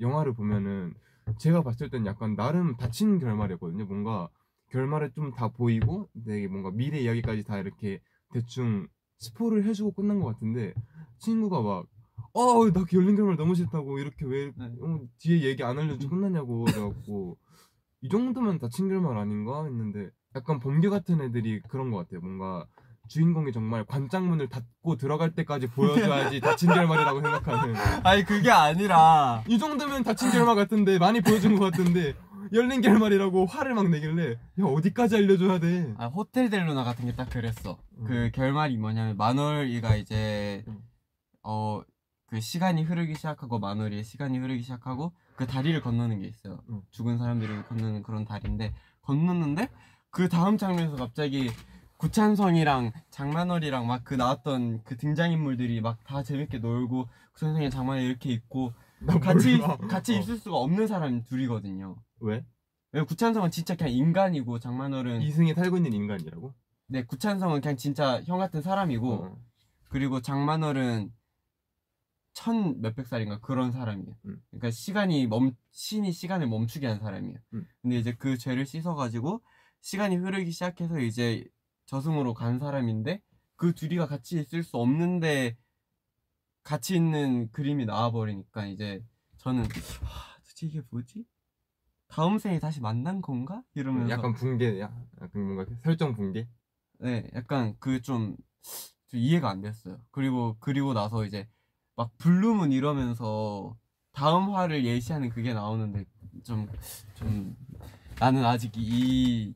영화를 0.00 0.32
보면은 0.34 0.94
제가 1.38 1.62
봤을 1.62 1.90
땐 1.90 2.06
약간 2.06 2.34
나름 2.34 2.76
닫힌 2.76 3.18
결말이었거든요. 3.18 3.84
뭔가 3.84 4.28
결말에 4.70 5.10
좀 5.14 5.32
다 5.32 5.48
보이고 5.48 6.08
되게 6.26 6.48
뭔가 6.48 6.70
미래 6.70 6.98
이야기까지 7.00 7.44
다 7.44 7.58
이렇게 7.58 8.00
대충 8.32 8.88
스포를 9.18 9.64
해주고 9.64 9.92
끝난 9.92 10.18
것 10.18 10.26
같은데 10.32 10.72
친구가 11.18 11.60
막 11.62 11.86
어, 12.32 12.70
나 12.70 12.84
열린 12.94 13.14
결말 13.14 13.36
너무 13.36 13.54
싫다고 13.54 13.98
이렇게 13.98 14.24
왜 14.24 14.50
네. 14.56 14.64
어, 14.80 15.00
뒤에 15.18 15.42
얘기 15.42 15.62
안 15.62 15.78
알려주고 15.78 16.16
끝났냐고 16.16 16.64
그래갖고 16.64 17.36
이 18.00 18.08
정도면 18.08 18.58
닫힌 18.58 18.88
결말 18.88 19.18
아닌가 19.18 19.64
했는데 19.64 20.10
약간 20.36 20.60
범규 20.60 20.90
같은 20.90 21.20
애들이 21.20 21.60
그런 21.68 21.90
것 21.90 21.98
같아요. 21.98 22.20
뭔가 22.20 22.66
주인공이 23.08 23.52
정말 23.52 23.84
관장문을 23.84 24.48
닫고 24.48 24.96
들어갈 24.96 25.34
때까지 25.34 25.66
보여줘야지 25.68 26.40
닫힌 26.40 26.70
결말이라고 26.72 27.20
생각하는 27.20 27.74
아니 28.04 28.24
그게 28.24 28.50
아니라 28.50 29.42
이 29.48 29.58
정도면 29.58 30.04
닫힌 30.04 30.30
결말 30.30 30.54
같은데 30.56 30.98
많이 30.98 31.20
보여준 31.20 31.58
것 31.58 31.70
같은데 31.70 32.14
열린 32.52 32.80
결말이라고 32.80 33.46
화를 33.46 33.74
막 33.74 33.88
내길래 33.90 34.32
야 34.32 34.64
어디까지 34.64 35.16
알려줘야 35.16 35.58
돼? 35.58 35.94
아 35.98 36.06
호텔 36.06 36.48
델루나 36.48 36.84
같은 36.84 37.06
게 37.06 37.12
딱 37.16 37.28
그랬어. 37.28 37.78
음. 37.98 38.04
그 38.04 38.30
결말이 38.32 38.76
뭐냐면 38.78 39.16
마놀이가 39.16 39.96
이제 39.96 40.64
음. 40.68 40.78
어그 41.42 42.40
시간이 42.40 42.84
흐르기 42.84 43.14
시작하고 43.14 43.58
마놀이의 43.58 44.04
시간이 44.04 44.38
흐르기 44.38 44.62
시작하고 44.62 45.12
그 45.36 45.46
다리를 45.46 45.80
건너는 45.82 46.20
게 46.20 46.26
있어요. 46.28 46.60
음. 46.70 46.82
죽은 46.90 47.18
사람들이 47.18 47.62
건너는 47.64 48.02
그런 48.02 48.24
다리인데 48.24 48.74
건넜는데 49.02 49.68
그 50.12 50.28
다음 50.28 50.58
장면에서 50.58 50.94
갑자기 50.96 51.50
구찬성이랑 51.96 52.92
장만월이랑 53.10 53.86
막 53.86 54.04
그 54.04 54.14
나왔던 54.14 54.82
그 54.84 54.96
등장인물들이 54.98 55.80
막 55.80 56.04
다 56.04 56.22
재밌게 56.22 56.58
놀고 56.58 57.08
구찬성이 57.32 57.70
장만월 57.70 58.02
이렇게 58.02 58.30
있고 58.30 58.74
나 59.00 59.18
같이. 59.18 59.58
같이 59.88 60.14
어. 60.14 60.18
있을 60.18 60.36
수가 60.36 60.56
없는 60.58 60.86
사람 60.86 61.24
둘이거든요. 61.24 61.96
왜? 62.20 62.44
왜냐면 62.92 63.06
구찬성은 63.06 63.50
진짜 63.50 63.74
그냥 63.74 63.92
인간이고 63.94 64.58
장만월은 64.58 65.22
이승에 65.22 65.54
살고 65.54 65.78
있는 65.78 65.94
인간이라고? 65.94 66.52
네, 66.88 67.04
구찬성은 67.04 67.62
그냥 67.62 67.76
진짜 67.78 68.20
형 68.24 68.38
같은 68.38 68.60
사람이고 68.60 69.12
어. 69.14 69.36
그리고 69.88 70.20
장만월은 70.20 71.10
천 72.34 72.80
몇백 72.82 73.06
살인가 73.06 73.40
그런 73.40 73.72
사람이에요. 73.72 74.14
음. 74.26 74.42
그러니까 74.50 74.70
시간이 74.70 75.26
멈 75.26 75.54
신이 75.70 76.12
시간을 76.12 76.48
멈추게 76.48 76.86
한 76.86 76.98
사람이에요. 76.98 77.38
음. 77.54 77.66
근데 77.80 77.96
이제 77.98 78.12
그 78.18 78.36
죄를 78.36 78.66
씻어가지고 78.66 79.40
시간이 79.82 80.16
흐르기 80.16 80.50
시작해서 80.52 80.98
이제 81.00 81.44
저승으로 81.86 82.34
간 82.34 82.58
사람인데 82.58 83.20
그 83.56 83.74
둘이가 83.74 84.06
같이 84.06 84.40
있을 84.40 84.62
수 84.62 84.76
없는데 84.78 85.56
같이 86.62 86.94
있는 86.94 87.50
그림이 87.50 87.84
나와버리니까 87.86 88.66
이제 88.66 89.04
저는 89.38 89.64
하, 89.64 90.38
도대체 90.38 90.66
이게 90.66 90.82
뭐지? 90.90 91.26
다음 92.06 92.38
생에 92.38 92.58
다시 92.58 92.80
만난 92.80 93.20
건가? 93.20 93.62
이러면서 93.74 94.10
약간 94.10 94.32
붕괴, 94.34 94.80
야, 94.80 94.94
약간 95.20 95.42
뭔가 95.44 95.66
설정 95.82 96.14
붕괴? 96.14 96.48
네, 96.98 97.28
약간 97.34 97.76
그좀 97.80 98.36
이해가 99.12 99.50
안 99.50 99.60
됐어요. 99.60 100.00
그리고 100.10 100.56
그리고 100.60 100.94
나서 100.94 101.24
이제 101.24 101.48
막 101.96 102.16
Blue 102.18 102.44
Moon 102.44 102.70
이러면서 102.72 103.76
다음 104.12 104.54
화를 104.54 104.84
예시하는 104.84 105.30
그게 105.30 105.52
나오는데 105.52 106.04
좀 106.44 106.68
좀 107.14 107.56
나는 108.20 108.44
아직 108.44 108.72
이 108.76 109.54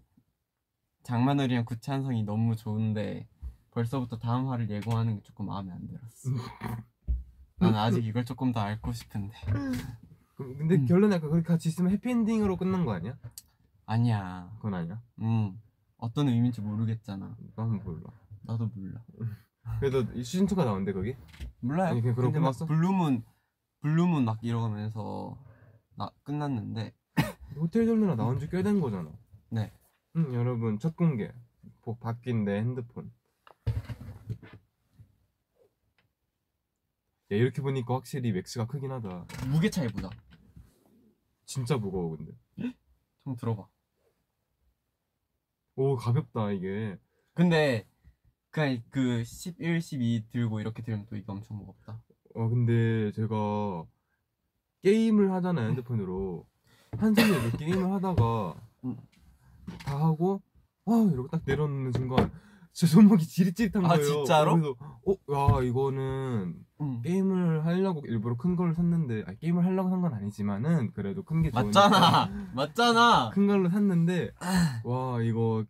장만월이랑 1.06 1.64
구찬성이 1.64 2.24
너무 2.24 2.56
좋은데 2.56 3.28
벌써부터 3.70 4.18
다음 4.18 4.48
화를 4.48 4.68
예고하는 4.68 5.14
게 5.16 5.22
조금 5.22 5.46
마음에 5.46 5.70
안 5.72 5.86
들었어. 5.86 6.30
나는 7.58 7.78
아직 7.78 8.04
이걸 8.04 8.24
조금 8.24 8.52
더 8.52 8.60
알고 8.60 8.92
싶은데 8.92 9.34
그- 10.36 10.56
근데 10.58 10.74
음. 10.76 10.86
결론에 10.86 11.14
약간 11.16 11.30
그렇게 11.30 11.46
같이 11.46 11.68
있으면 11.68 11.92
해피엔딩으로 11.92 12.56
끝난 12.56 12.84
거 12.84 12.92
아니야? 12.92 13.16
아니야. 13.86 14.50
그건 14.56 14.74
아니야? 14.74 15.00
음 15.20 15.60
어떤 15.96 16.28
의미인지 16.28 16.60
모르겠잖아. 16.60 17.36
난 17.54 17.82
몰라. 17.84 18.10
나도 18.42 18.68
몰라. 18.74 19.00
그래도 19.78 20.00
이 20.14 20.24
시즌 20.24 20.46
2가 20.46 20.64
나온대 20.64 20.92
거기? 20.92 21.14
몰라요. 21.60 21.90
아니, 21.92 22.00
그냥 22.00 22.16
그러고 22.16 22.32
근데 22.32 22.40
막 22.40 22.46
끝났어? 22.52 22.66
Blue 22.66 22.95
Moon 22.95 23.24
Blue 23.80 24.02
Moon 24.02 24.24
막 24.24 24.38
이러면서 24.42 25.38
나 25.96 26.10
끝났는데 26.24 26.92
호텔 27.56 27.86
델루나 27.86 28.16
나온 28.16 28.38
지 28.40 28.48
꽤 28.48 28.62
된 28.62 28.80
거잖아. 28.80 29.10
네. 29.50 29.72
응 30.16 30.34
여러분 30.34 30.78
첫 30.78 30.96
공개 30.96 31.30
보- 31.82 31.96
바뀐 31.98 32.44
내 32.44 32.56
핸드폰. 32.58 33.12
야 37.32 37.36
이렇게 37.36 37.60
보니까 37.60 37.94
확실히 37.94 38.32
맥스가 38.32 38.66
크긴 38.66 38.92
하다. 38.92 39.26
무게 39.48 39.68
차이 39.68 39.88
보자. 39.88 40.08
진짜 41.44 41.76
무거워 41.76 42.16
근데. 42.16 42.32
좀 43.24 43.36
들어봐. 43.36 43.66
오 45.74 45.96
가볍다 45.96 46.52
이게. 46.52 46.96
근데 47.34 47.86
그냥 48.50 48.82
그 48.90 49.22
11, 49.24 49.80
12 49.82 50.28
들고 50.30 50.60
이렇게 50.60 50.82
들으면 50.82 51.04
또 51.10 51.16
이게 51.16 51.24
엄청 51.30 51.58
무겁다. 51.58 52.00
어 52.34 52.48
근데 52.48 53.12
제가 53.12 53.84
게임을 54.82 55.32
하잖아요 55.32 55.68
핸드폰으로 55.70 56.46
한 56.98 57.14
손으로 57.14 57.40
이렇게 57.48 57.66
게임을 57.66 57.90
하다가 57.92 58.54
음. 58.84 58.96
다 59.84 59.98
하고 59.98 60.42
아 60.86 60.92
이러고 61.12 61.28
딱 61.28 61.42
내려놓는 61.44 61.92
순간 61.92 62.30
제 62.72 62.86
손목이 62.86 63.26
지릿지릿한 63.26 63.84
아, 63.86 63.88
거예요. 63.88 64.04
진짜로? 64.04 64.54
그래서 64.54 64.74
어야 65.28 65.62
이거는 65.62 66.54
응. 66.80 67.00
게임을 67.02 67.64
하려고 67.64 68.02
일부러 68.06 68.36
큰 68.36 68.54
걸 68.56 68.74
샀는데 68.74 69.24
아니, 69.26 69.38
게임을 69.38 69.64
하려고 69.64 69.88
산 69.90 70.02
건 70.02 70.12
아니지만은 70.12 70.92
그래도 70.92 71.22
큰 71.22 71.42
게 71.42 71.50
좋으니까 71.50 71.88
맞잖아. 71.88 72.50
맞잖아. 72.54 73.30
큰 73.30 73.46
걸로 73.46 73.68
샀는데 73.70 74.30
와 74.84 75.22
이거 75.22 75.64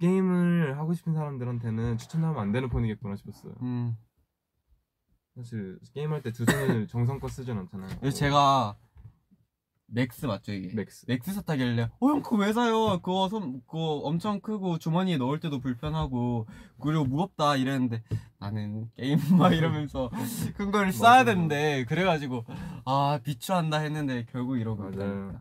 게임을 0.00 0.76
하고 0.78 0.92
싶은 0.94 1.14
사람들한테는 1.14 1.98
추천하면 1.98 2.40
안 2.40 2.50
되는 2.52 2.68
폰이겠구나 2.68 3.14
싶었어요. 3.16 3.54
음. 3.62 3.96
사실 5.36 5.78
게임할 5.94 6.22
때 6.22 6.32
두 6.32 6.44
손을 6.44 6.88
정성껏 6.88 7.30
쓰진 7.30 7.56
않잖아요. 7.58 8.10
제가 8.10 8.76
Max 9.94 10.24
맞죠 10.24 10.52
이게? 10.52 10.74
Max. 10.74 11.04
Max 11.06 11.32
샀다길래 11.34 11.90
어형 12.00 12.22
그거 12.22 12.36
왜 12.36 12.52
사요? 12.54 12.98
그거 13.02 13.28
손 13.28 13.60
그거 13.66 13.96
엄청 14.04 14.40
크고 14.40 14.78
주머니에 14.78 15.18
넣을 15.18 15.38
때도 15.38 15.60
불편하고 15.60 16.46
그리고 16.80 17.04
무겁다 17.04 17.56
이랬는데 17.56 18.02
나는 18.38 18.90
게임 18.96 19.18
막 19.38 19.52
이러면서 19.52 20.10
큰 20.56 20.70
거를 20.70 20.92
써야. 20.92 21.24
되는데 21.24 21.84
그래가지고 21.84 22.44
아 22.86 23.20
비추한다 23.22 23.78
했는데 23.80 24.26
결국 24.32 24.56
이러고 24.58 24.82
맞아요. 24.90 25.38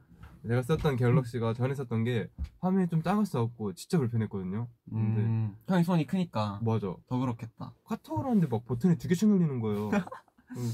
제가 0.47 0.63
썼던 0.63 0.95
갤럭시가 0.97 1.53
전에 1.53 1.73
썼던 1.75 2.03
게 2.03 2.27
화면이 2.59 2.87
좀 2.87 3.01
작았어갖고 3.03 3.73
진짜 3.73 3.97
불편했거든요. 3.99 4.67
근데 4.89 5.21
음, 5.21 5.55
형이 5.67 5.83
손이 5.83 6.07
크니까 6.07 6.59
맞아. 6.63 6.93
더 7.07 7.17
그렇겠다. 7.19 7.73
카톡을 7.85 8.25
하는데 8.25 8.47
막 8.47 8.65
버튼이 8.65 8.97
두 8.97 9.07
개씩 9.07 9.29
눌리는 9.29 9.59
거예요. 9.61 9.89
음, 10.57 10.71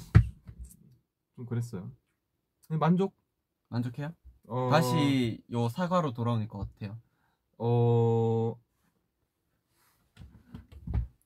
좀 1.35 1.45
그랬어요. 1.45 1.91
근데 2.67 2.79
만족. 2.79 3.13
만족해요? 3.69 4.13
어, 4.47 4.69
다시 4.71 5.41
요 5.51 5.67
사과로 5.69 6.13
돌아오는 6.13 6.47
것 6.47 6.59
같아요. 6.59 6.97
어 7.57 8.55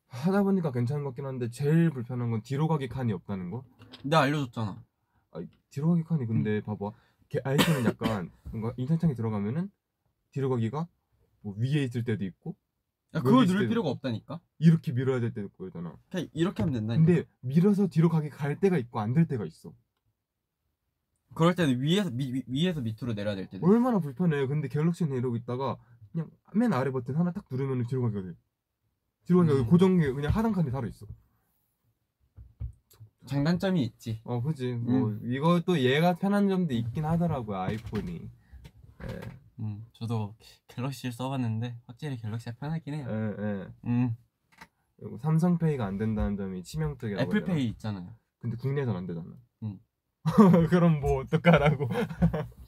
하다 0.07 0.43
보니까 0.43 0.71
괜찮은 0.71 1.03
것 1.03 1.09
같긴 1.11 1.25
한데 1.25 1.49
제일 1.49 1.89
불편한 1.89 2.31
건 2.31 2.41
뒤로 2.41 2.67
가기 2.67 2.87
칸이 2.87 3.11
없다는 3.13 3.49
거. 3.51 3.63
내가 4.03 4.21
알려줬잖아. 4.23 4.83
아, 5.31 5.41
뒤로 5.69 5.89
가기 5.89 6.03
칸이 6.03 6.25
근데 6.25 6.57
음. 6.57 6.61
봐봐. 6.63 6.91
걔 7.29 7.39
아이콘은 7.43 7.85
약간 7.85 8.29
뭔가 8.51 8.73
인터창에 8.77 9.13
들어가면은 9.15 9.71
뒤로 10.31 10.49
가기가 10.49 10.87
뭐 11.41 11.55
위에 11.57 11.83
있을 11.83 12.03
때도 12.03 12.25
있고 12.25 12.55
야, 13.13 13.21
그걸 13.21 13.45
누를 13.45 13.67
필요가 13.69 13.89
없다니까. 13.89 14.39
이렇게 14.59 14.91
밀어야 14.91 15.19
될 15.19 15.33
때도 15.33 15.47
있고 15.47 15.57
그러잖아. 15.69 15.95
그냥 16.09 16.27
이렇게 16.33 16.63
하면 16.63 16.73
된다니까. 16.73 17.05
근데 17.05 17.29
밀어서 17.41 17.87
뒤로 17.87 18.09
가기 18.09 18.29
갈 18.29 18.59
때가 18.59 18.77
있고 18.77 18.99
안 18.99 19.13
될 19.13 19.27
때가 19.27 19.45
있어. 19.45 19.73
그럴 21.33 21.55
때는 21.55 21.81
위에서 21.81 22.09
미, 22.09 22.33
위- 22.33 22.43
위에서 22.47 22.81
밑으로 22.81 23.13
내려야 23.13 23.35
될 23.35 23.47
때도. 23.49 23.65
얼마나 23.67 23.99
불편해. 23.99 24.45
근데 24.47 24.67
갤럭시는 24.67 25.15
이러고 25.17 25.35
있다가 25.37 25.77
그냥 26.11 26.29
맨 26.53 26.73
아래 26.73 26.91
버튼 26.91 27.15
하나 27.15 27.31
딱 27.31 27.45
누르면 27.49 27.87
뒤로 27.87 28.01
가기가 28.01 28.21
돼. 28.23 28.33
뒤로 29.25 29.39
가기가 29.39 29.59
음. 29.59 29.67
고정이 29.67 30.11
그냥 30.13 30.31
하단 30.31 30.51
칸에 30.51 30.69
달아 30.71 30.87
있어. 30.87 31.05
장단점이 33.25 33.83
있지. 33.83 34.19
어, 34.23 34.41
그지. 34.41 34.73
뭐 34.73 35.13
이것도 35.23 35.79
얘가 35.81 36.15
편한 36.15 36.49
점도 36.49 36.73
있긴 36.73 37.05
하더라고요 37.05 37.57
아이폰이. 37.59 38.29
예, 39.03 39.21
음, 39.59 39.85
저도 39.93 40.35
갤럭시를 40.67 41.11
써봤는데 41.13 41.77
확실히 41.85 42.17
갤럭시가 42.17 42.53
편하긴 42.59 42.93
해요. 42.95 43.07
예, 43.09 43.43
예. 43.43 43.67
음, 43.85 44.15
그리고 44.97 45.17
삼성페이가 45.19 45.85
안 45.85 45.97
된다는 45.97 46.35
점이 46.35 46.63
치명적이라고. 46.63 47.23
애플페이 47.37 47.67
있잖아요. 47.69 48.13
근데 48.39 48.57
국내에선 48.57 48.95
안 48.95 49.05
되잖아. 49.05 49.27
음. 50.25 50.67
그럼 50.69 50.99
뭐 50.99 51.21
어떡하라고. 51.21 51.87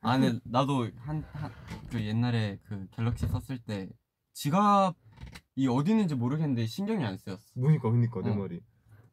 아, 0.00 0.18
근데 0.18 0.40
나도 0.44 0.90
한, 0.98 1.22
한, 1.32 1.52
그 1.90 2.04
옛날에 2.04 2.58
그 2.64 2.88
갤럭시 2.90 3.26
썼을 3.28 3.58
때 3.64 3.88
지갑이 4.32 5.68
어디 5.70 5.92
있는지 5.92 6.14
모르겠는데 6.16 6.66
신경이 6.66 7.04
안 7.04 7.16
쓰였어. 7.18 7.44
그니까 7.54 7.90
그니까 7.90 8.20
내 8.22 8.30
어. 8.30 8.34
말이. 8.34 8.60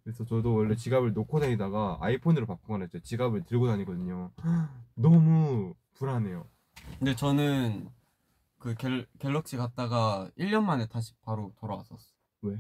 그래서 0.04 0.26
저도 0.26 0.56
원래 0.56 0.76
지갑을 0.76 1.14
놓고 1.14 1.40
다니다가 1.40 1.98
아이폰으로 2.02 2.48
바꾸거나 2.48 2.86
했죠. 2.86 3.00
지갑을 3.02 3.44
들고 3.46 3.68
다니거든요. 3.68 4.32
너무 4.96 5.76
불안해요. 5.94 6.48
근데 6.98 7.16
저는 7.16 7.90
그 8.58 8.74
갤, 8.76 9.06
갤럭시 9.20 9.58
갔다가 9.58 10.32
1년 10.38 10.64
만에 10.64 10.88
다시 10.88 11.14
바로 11.22 11.54
돌아왔었어. 11.60 12.14
왜? 12.42 12.60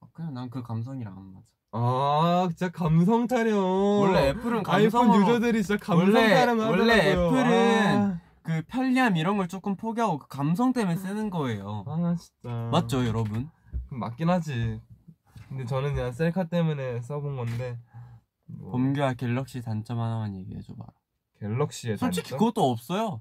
아, 0.00 0.06
그냥 0.12 0.32
난 0.32 0.48
그 0.48 0.62
감성이랑 0.62 1.14
안 1.16 1.24
맞아. 1.34 1.46
아 1.76 2.46
진짜 2.50 2.70
감성 2.70 3.26
타령. 3.26 3.58
원래 4.00 4.28
애플은 4.28 4.62
아이폰 4.64 5.08
감성으로- 5.08 5.20
유저들이 5.22 5.62
진짜 5.64 5.84
감성 5.84 6.06
원래- 6.14 6.34
타령 6.34 6.58
원래 6.60 6.98
하더라고요. 7.10 7.38
애플은 7.40 8.20
그 8.42 8.62
편리함 8.68 9.16
이런 9.16 9.36
걸 9.36 9.48
조금 9.48 9.74
포기하고 9.74 10.18
그 10.18 10.28
감성 10.28 10.72
때문에 10.72 10.96
쓰는 10.96 11.30
거예요. 11.30 11.82
아, 11.86 11.92
아, 11.92 12.14
진짜. 12.16 12.68
맞죠, 12.70 13.04
여러분? 13.06 13.50
맞긴 13.90 14.30
하지. 14.30 14.80
근데 15.48 15.64
저는 15.64 15.94
그냥 15.94 16.12
셀카 16.12 16.44
때문에 16.44 17.00
써본 17.02 17.36
건데. 17.36 17.78
뭐, 18.46 18.70
범규야 18.72 19.14
갤럭시 19.14 19.60
단점 19.62 19.98
하나만 19.98 20.36
얘기해줘봐. 20.36 20.84
갤럭시의 21.40 21.96
솔직히 21.96 22.30
단점? 22.30 22.38
그것도 22.38 22.70
없어요. 22.70 23.20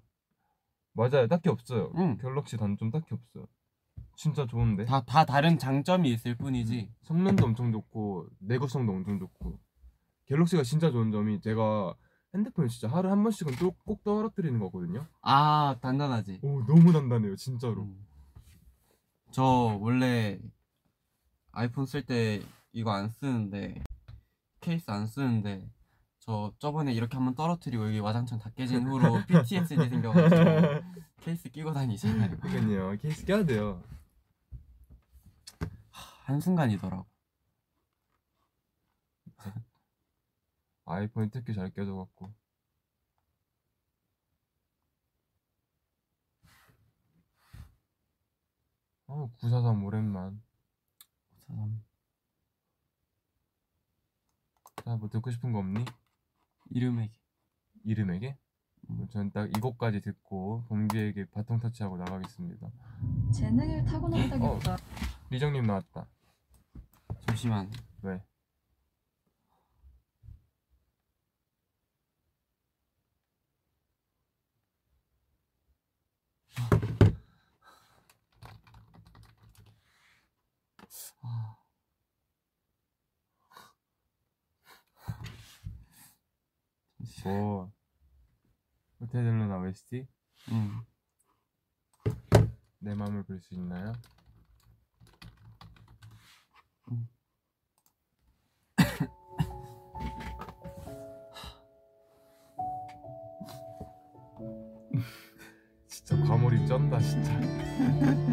맞아요. 0.93 1.27
딱히 1.27 1.49
없어요. 1.49 1.91
응. 1.97 2.17
갤럭시 2.17 2.57
단점 2.57 2.91
딱히 2.91 3.05
없어요. 3.15 3.45
진짜 4.15 4.45
좋은데. 4.45 4.85
다 4.85 5.01
다 5.01 5.25
다른 5.25 5.57
장점이 5.57 6.09
있을 6.11 6.35
뿐이지. 6.35 6.91
성능도 7.03 7.45
엄청 7.45 7.71
좋고 7.71 8.27
내구성도 8.39 8.91
엄청 8.93 9.19
좋고 9.19 9.59
갤럭시가 10.25 10.63
진짜 10.63 10.91
좋은 10.91 11.11
점이 11.11 11.41
제가 11.41 11.93
핸드폰 12.33 12.67
진짜 12.67 12.87
하루 12.87 13.09
한 13.11 13.21
번씩은 13.23 13.55
또 13.57 13.71
꼭 13.85 14.03
떨어뜨리는 14.03 14.57
거거든요. 14.59 15.05
아 15.21 15.75
단단하지. 15.81 16.39
오 16.43 16.63
너무 16.65 16.91
단단해요 16.93 17.35
진짜로. 17.35 17.83
음. 17.83 18.05
저 19.31 19.43
원래 19.81 20.39
아이폰 21.51 21.85
쓸 21.85 22.05
때 22.05 22.41
이거 22.71 22.91
안 22.91 23.09
쓰는데 23.09 23.83
케이스 24.61 24.89
안 24.89 25.05
쓰는데 25.07 25.69
저 26.25 26.53
저번에 26.57 26.93
이렇게 26.93 27.17
한번 27.17 27.35
떨어뜨리고 27.35 27.85
여기 27.87 27.99
와장창 27.99 28.39
다 28.39 28.49
깨진 28.55 28.87
후로 28.87 29.25
PTSD 29.27 29.75
생겨가지고 29.89 30.81
케이스 31.19 31.49
끼고 31.49 31.73
다니잖아요. 31.73 32.37
그러니까요 32.39 32.97
케이스 32.97 33.25
껴야 33.25 33.43
돼요. 33.45 33.83
한 36.23 36.39
순간이더라고. 36.39 37.05
아이폰이 40.85 41.29
특히 41.29 41.53
잘 41.53 41.69
껴져갖고. 41.71 42.33
어, 49.07 49.29
943 49.41 49.83
오랜만. 49.83 50.41
사람 51.47 51.83
자, 54.85 54.95
뭐 54.95 55.09
듣고 55.09 55.29
싶은 55.31 55.51
거 55.51 55.59
없니? 55.59 55.83
이름에게. 56.73 57.13
이름에게? 57.85 58.35
음. 58.89 59.07
저는 59.11 59.31
딱이 59.31 59.59
곡까지 59.61 60.01
듣고 60.01 60.65
범규에게 60.67 61.25
바통 61.31 61.59
터치하고 61.59 61.97
나가겠습니다. 61.97 62.67
재능을 63.31 63.85
타고났다기보다 63.85 64.77
리정님 65.29 65.63
나왔다. 65.63 66.07
잠시만. 67.27 67.71
왜? 68.01 68.21
아, 76.57 76.69
잠시만. 80.79 81.55
뭐 87.23 87.71
호텔 88.99 89.23
델루나 89.23 89.57
웨스티? 89.59 90.07
응. 90.51 90.81
내 92.79 92.93
마음을 92.95 93.23
볼 93.23 93.39
수 93.39 93.53
있나요? 93.55 93.93
음. 96.91 97.07
진짜 105.87 106.17
과몰입 106.23 106.65
쩐다 106.67 106.99
진짜. 106.99 107.31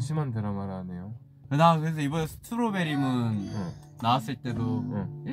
심한 0.00 0.30
드라마라네요. 0.32 1.14
나 1.50 1.78
그래서 1.78 2.00
이번에 2.00 2.26
스트로베리문 2.26 3.50
어, 3.54 3.72
나왔을 4.02 4.36
때도 4.36 4.84
어. 4.86 5.24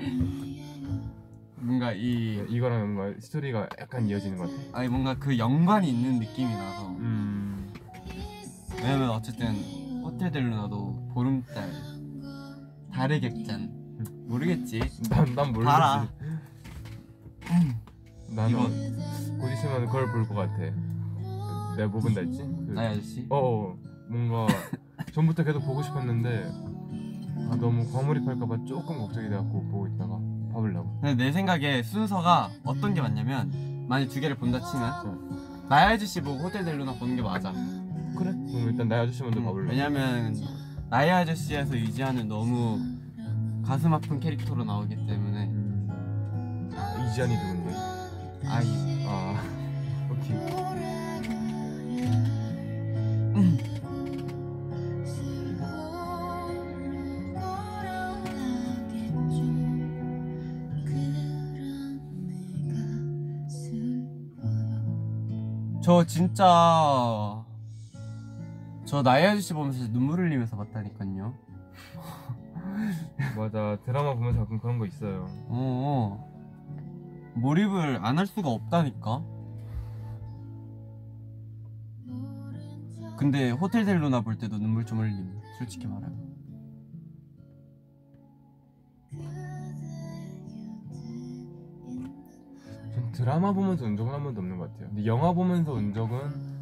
뭔가 1.57 1.91
이 1.93 2.45
이거랑 2.49 2.93
뭔가 2.95 3.19
스토리가 3.19 3.67
약간 3.79 4.07
이어지는 4.07 4.37
것 4.37 4.49
같아. 4.49 4.79
아니 4.79 4.87
뭔가 4.87 5.15
그 5.17 5.37
연관이 5.37 5.89
있는 5.89 6.19
느낌이 6.19 6.53
나서 6.53 6.87
음, 6.89 7.73
왜냐면 8.75 9.09
어쨌든 9.09 9.55
호텔 10.03 10.31
델루나도 10.31 11.09
보름달 11.13 11.69
달의 12.93 13.19
객잔 13.21 13.71
모르겠지 14.27 14.79
난, 15.09 15.33
난 15.35 15.51
모르지. 15.51 15.65
봐라. 15.65 16.07
나는 18.29 18.49
이건 18.51 19.39
곧 19.39 19.49
있으면 19.51 19.85
그걸 19.87 20.11
볼 20.11 20.27
것 20.27 20.35
같아. 20.35 20.57
내가 21.75 21.87
뭐 21.89 21.99
본다 21.99 22.21
했지? 22.21 22.37
그, 22.39 22.71
나의 22.73 22.89
아저씨 22.91 23.25
어, 23.29 23.37
어, 23.37 23.77
뭔가 24.07 24.47
전부터 25.13 25.43
계속 25.43 25.65
보고 25.65 25.81
싶었는데 25.83 26.51
아, 27.51 27.55
너무 27.59 27.89
과몰입할까봐 27.91 28.65
조금 28.65 28.97
걱정이 28.99 29.29
돼갖고 29.29 29.63
보고 29.69 29.87
있다가 29.87 30.19
봐보려고. 30.53 30.99
근데 31.01 31.25
내 31.25 31.31
생각에 31.31 31.83
순서가 31.83 32.49
어떤 32.63 32.93
게 32.93 33.01
맞냐면 33.01 33.85
만약 33.87 34.07
두 34.09 34.19
개를 34.19 34.35
본다 34.37 34.59
치면 34.61 35.65
나의 35.69 35.93
아저씨 35.95 36.21
보고 36.21 36.39
호텔 36.43 36.63
델루나 36.63 36.93
보는 36.93 37.15
게 37.15 37.21
맞아 37.21 37.51
그래? 38.17 38.31
그럼 38.31 38.69
일단 38.69 38.87
나의 38.87 39.03
아저씨 39.03 39.21
먼저 39.23 39.39
음, 39.39 39.45
봐볼래. 39.45 39.71
왜냐면 39.71 40.35
나의 40.89 41.11
아저씨에서 41.11 41.75
유지하는 41.77 42.27
너무 42.27 42.79
가슴 43.65 43.93
아픈 43.93 44.19
캐릭터로 44.19 44.63
나오기 44.63 44.95
때문에 44.95 45.45
음, 45.47 46.69
이지안이 47.09 47.35
누군데? 47.35 47.75
아이 48.47 49.05
아, 49.07 49.41
오케이. 50.11 50.55
저 65.85 66.03
진짜 66.03 67.45
저 68.85 69.03
나의 69.03 69.27
아저씨 69.27 69.53
보면서 69.53 69.87
눈물 69.91 70.19
흘리면서 70.19 70.57
봤다니까요. 70.57 71.31
맞아. 73.37 73.77
드라마 73.85 74.15
보면 74.15 74.35
가끔 74.35 74.57
그런 74.59 74.79
거 74.79 74.87
있어요. 74.87 75.27
어 75.47 76.27
몰입을 77.35 77.99
안 78.03 78.17
할 78.17 78.25
수가 78.25 78.49
없다니까. 78.49 79.21
근데 83.15 83.51
호텔 83.51 83.85
델루나 83.85 84.21
볼 84.21 84.39
때도 84.39 84.57
눈물 84.57 84.87
좀 84.87 85.01
흘림 85.01 85.39
솔직히 85.59 85.85
말하면 85.85 86.24
드라마 93.15 93.53
보면서 93.53 93.85
운 93.85 93.95
적은 93.95 94.13
한 94.13 94.23
번도 94.23 94.41
없는 94.41 94.57
것 94.57 94.71
같아요. 94.71 94.89
근데 94.89 95.05
영화 95.05 95.31
보면서 95.31 95.71
운 95.71 95.93
적은 95.93 96.55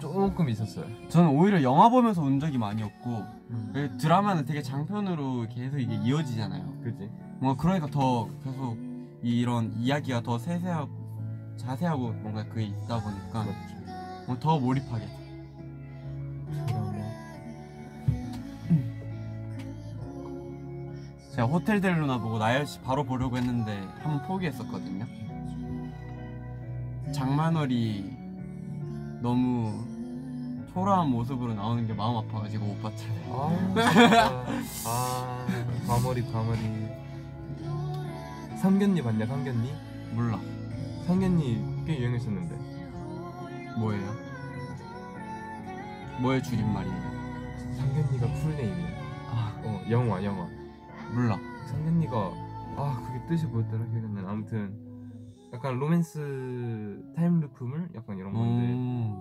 조금 0.00 0.48
있었어요. 0.48 0.86
저는 1.08 1.30
오히려 1.30 1.62
영화 1.62 1.88
보면서 1.88 2.20
운 2.22 2.40
적이 2.40 2.58
많이 2.58 2.82
없고 2.82 3.10
음. 3.50 3.70
그 3.72 3.96
드라마는 3.96 4.44
되게 4.44 4.60
장편으로 4.60 5.46
계속 5.48 5.78
이게 5.78 5.94
이어지잖아요 5.94 6.80
그지? 6.82 7.10
뭔가 7.38 7.60
그러니까 7.60 7.86
더 7.88 8.28
계속 8.44 8.76
이런 9.22 9.72
이야기가 9.76 10.22
더 10.22 10.38
세세하고 10.38 10.90
자세하고 11.56 12.12
뭔가 12.12 12.44
그게 12.44 12.64
있다 12.64 13.00
보니까 13.00 13.44
맞죠. 13.44 13.76
뭔가 14.26 14.40
더 14.40 14.58
몰입하게 14.58 15.06
돼. 15.06 15.18
제가 21.34 21.46
호텔 21.46 21.80
델루나 21.80 22.18
보고 22.18 22.38
나열 22.38 22.66
씨 22.66 22.80
바로 22.80 23.04
보려고 23.04 23.36
했는데 23.36 23.80
한번 24.02 24.26
포기했었거든요. 24.26 25.27
장만월이 27.12 28.16
너무 29.20 29.84
초라한 30.72 31.10
모습으로 31.10 31.54
나오는 31.54 31.86
게 31.86 31.92
마음 31.92 32.16
아파가지고 32.18 32.66
못 32.66 32.82
봤잖아요. 32.82 33.32
아, 33.32 33.56
진짜. 33.92 34.44
아, 34.86 35.46
과몰입, 35.86 36.32
과몰입. 36.32 36.62
상견니 38.60 39.02
봤냐, 39.02 39.26
상견니? 39.26 39.74
몰라. 40.14 40.38
상견니 41.06 41.84
꽤 41.86 41.98
유행했었는데. 41.98 42.54
뭐예요? 43.78 44.14
뭐의 46.20 46.42
줄임말이에요? 46.42 46.96
상견니가 47.76 48.26
full 48.34 48.52
name이야. 48.52 48.88
아, 49.30 49.60
어, 49.64 49.82
영화, 49.90 50.22
영화. 50.22 50.48
몰라. 51.12 51.38
상견니가, 51.66 52.16
아, 52.76 53.02
그게 53.06 53.26
뜻이 53.28 53.46
뭐였더라, 53.46 53.84
기억이 53.86 54.06
안 54.06 54.14
나. 54.14 54.30
아무튼, 54.30 54.87
약간 55.52 55.78
로맨스 55.78 57.12
time 57.16 57.43
loop물 57.43 57.90
약간 57.94 58.18
이런 58.18 58.32
건데 58.32 58.72
음. 58.72 59.18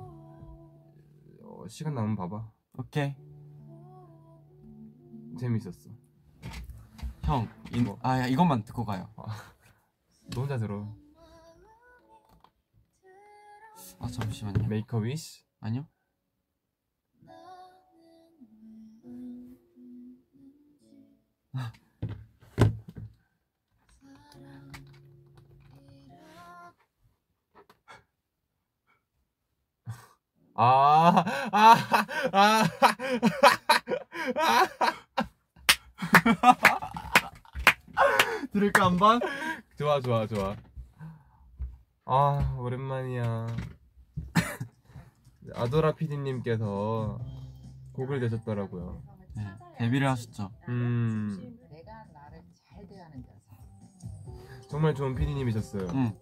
어, 1.43 1.67
시간 1.67 1.95
나면 1.95 2.15
봐봐 2.15 2.51
오케이 2.77 3.15
재밌었어 5.39 5.89
형. 7.23 7.47
인... 7.73 7.83
뭐? 7.83 7.99
아 8.01 8.25
이것만 8.25 8.63
듣고 8.63 8.85
가요. 8.85 9.09
아, 9.17 9.25
너 10.33 10.41
혼자 10.41 10.57
들어 10.57 10.87
아 13.99 14.07
잠시만요. 14.07 14.67
메이커 14.67 14.97
위시 14.97 15.43
아니요. 15.59 15.85
아, 30.59 31.23
아, 31.51 31.75
아, 32.33 32.63
들을까 38.51 38.85
한번? 38.85 39.19
좋아, 39.77 40.01
좋아, 40.01 40.25
좋아. 40.25 40.55
아, 42.05 42.55
오랜만이야. 42.59 43.47
아도라 45.53 45.93
PD님께서 45.93 47.19
곡을 47.93 48.19
내셨더라고요. 48.19 49.03
네, 49.35 49.43
데뷔를 49.77 50.09
하셨죠. 50.09 50.49
음, 50.69 51.59
내가 51.69 52.03
나를 52.13 52.41
잘 52.67 52.87
대하는 52.87 53.23
자세. 53.23 54.67
정말 54.67 54.95
좋은 54.95 55.13
PD님이셨어요. 55.13 55.87
응. 55.93 56.17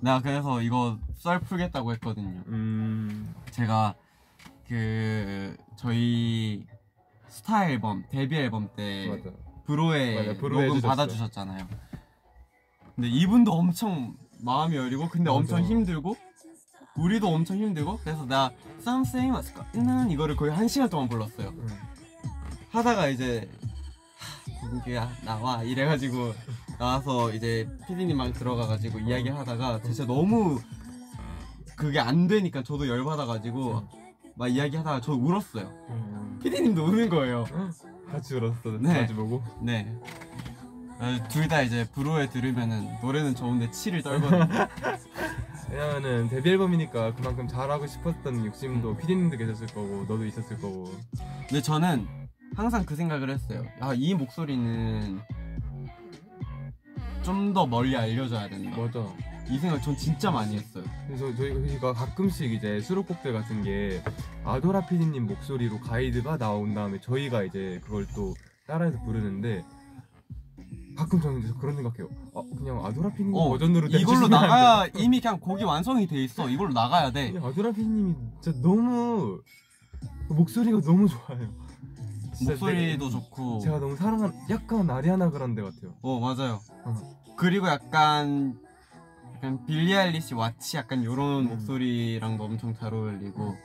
내가 0.00 0.20
그래서 0.20 0.62
이거 0.62 0.98
썰 1.16 1.40
풀겠다고 1.40 1.92
했거든요. 1.94 2.42
음, 2.48 3.34
제가 3.50 3.94
그 4.68 5.56
저희 5.76 6.66
스타 7.28 7.68
앨범 7.70 8.04
데뷔 8.10 8.36
앨범 8.36 8.68
때 8.76 9.08
맞아. 9.08 9.36
브로에 9.64 10.14
맞아, 10.28 10.40
브로에 10.40 10.66
녹음 10.66 10.76
해주셨어. 10.76 10.88
받아주셨잖아요. 10.88 11.66
근데 12.94 13.08
이분도 13.08 13.52
엄청 13.52 14.16
마음이 14.40 14.76
여리고 14.76 15.08
근데 15.08 15.30
맞아. 15.30 15.38
엄청 15.38 15.62
힘들고 15.62 16.16
우리도 16.96 17.28
엄청 17.28 17.58
힘들고 17.58 17.98
그래서 17.98 18.24
나 18.26 18.50
Something 18.80 19.34
was 19.36 19.52
는 19.74 20.10
이거를 20.10 20.36
거의 20.36 20.52
한 20.52 20.68
시간 20.68 20.88
동안 20.88 21.08
불렀어요. 21.08 21.48
음. 21.48 21.68
하다가 22.70 23.08
이제 23.08 23.48
하, 24.66 24.72
민규야 24.72 25.10
나와 25.24 25.62
이래가지고 25.62 26.34
나와서 26.78 27.32
이제 27.32 27.68
피디님랑 27.86 28.32
들어가가지고 28.32 28.98
이야기하다가 29.00 29.82
진짜 29.82 30.04
너무 30.06 30.60
그게 31.76 31.98
안 32.00 32.26
되니까 32.26 32.62
저도 32.62 32.88
열받아가지고 32.88 33.82
막 34.34 34.48
이야기하다가 34.48 35.00
저 35.00 35.12
울었어요. 35.12 35.70
음. 35.90 36.38
피디님도 36.42 36.84
우는 36.84 37.08
거예요. 37.08 37.44
같이 38.10 38.34
울었어. 38.34 38.78
네. 38.80 39.00
같이 39.00 39.14
보고. 39.14 39.42
네. 39.60 39.92
둘 41.30 41.48
다 41.48 41.60
이제 41.62 41.86
브로에 41.92 42.28
들으면은 42.30 42.88
노래는 43.02 43.34
좋은데 43.34 43.70
치를 43.70 44.02
떨거든요. 44.02 44.46
왜냐면은 45.70 46.28
데뷔 46.28 46.50
앨범이니까 46.50 47.14
그만큼 47.14 47.46
잘하고 47.48 47.86
싶었던 47.86 48.46
욕심도 48.46 48.96
PD님도 48.96 49.36
계셨을 49.36 49.66
거고 49.68 50.04
너도 50.08 50.24
있었을 50.24 50.56
거고. 50.58 50.94
근데 51.48 51.60
저는 51.60 52.06
항상 52.54 52.84
그 52.84 52.94
생각을 52.96 53.30
했어요. 53.30 53.64
아, 53.80 53.92
이 53.94 54.14
목소리는 54.14 55.20
좀 57.22 57.52
더 57.52 57.66
멀리 57.66 57.96
알려줘야 57.96 58.48
된다. 58.48 58.76
맞아. 58.76 59.04
이 59.48 59.58
생각 59.58 59.80
전 59.82 59.96
진짜 59.96 60.30
많이 60.30 60.56
했어요. 60.56 60.84
그래서 61.06 61.34
저희가 61.34 61.92
가끔씩 61.92 62.52
이제 62.52 62.80
수록곡들 62.80 63.32
같은 63.32 63.62
게 63.62 64.02
아도라 64.44 64.86
PD님 64.86 65.26
목소리로 65.26 65.80
가이드가 65.80 66.36
나온 66.38 66.74
다음에 66.74 67.00
저희가 67.00 67.42
이제 67.44 67.80
그걸 67.84 68.06
또 68.14 68.34
따라해서 68.66 69.00
부르는데 69.04 69.64
가끔 70.96 71.20
저는 71.20 71.40
이제 71.40 71.52
그런 71.60 71.74
생각해요. 71.76 72.08
아 72.34 72.42
그냥 72.56 72.84
아도라 72.84 73.10
PD님 73.10 73.34
어, 73.34 73.48
버전으로 73.50 73.88
이걸로 73.88 74.28
나가야 74.28 74.86
이미 74.96 75.20
그냥 75.20 75.38
곡이 75.40 75.64
완성이 75.64 76.06
돼 76.06 76.22
있어. 76.22 76.48
이걸로 76.48 76.72
나가야 76.72 77.10
돼. 77.12 77.34
아도라 77.42 77.72
PD님이 77.72 78.14
진짜 78.40 78.60
너무 78.62 79.40
그 80.28 80.32
목소리가 80.32 80.80
너무 80.80 81.08
좋아요. 81.08 81.65
진짜 82.36 82.52
목소리도 82.52 83.04
내- 83.06 83.10
좋고. 83.10 83.58
제가 83.60 83.78
너무 83.80 83.96
사랑한 83.96 84.32
약간 84.50 84.88
아리아나 84.90 85.30
그란데 85.30 85.62
같아요. 85.62 85.94
어 86.02 86.20
맞아요. 86.20 86.60
어. 86.84 86.94
그리고 87.36 87.68
약간 87.68 88.58
약간 89.34 89.64
빌리 89.66 89.94
아일리시 89.94 90.34
왓치 90.34 90.76
약간 90.78 91.04
요런 91.04 91.44
음. 91.44 91.48
목소리랑도 91.48 92.44
엄청 92.44 92.74
잘 92.74 92.92
어울리고 92.94 93.56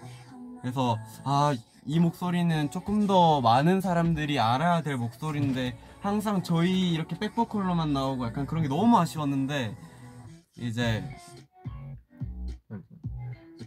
그래서 0.62 0.98
아 1.24 1.54
이 1.88 2.00
목소리는 2.00 2.70
조금 2.70 3.08
더 3.08 3.42
많은 3.42 3.82
사람들이 3.82 4.40
알아야 4.40 4.84
될 4.84 4.98
목소리인데 4.98 5.76
항상 6.00 6.44
저희 6.44 6.92
이렇게 6.92 7.18
백보컬로만 7.18 7.92
나오고 7.92 8.24
약간 8.28 8.46
그런 8.46 8.62
게 8.62 8.70
너무 8.70 9.00
아쉬웠는데 9.00 9.76
이제 10.58 11.04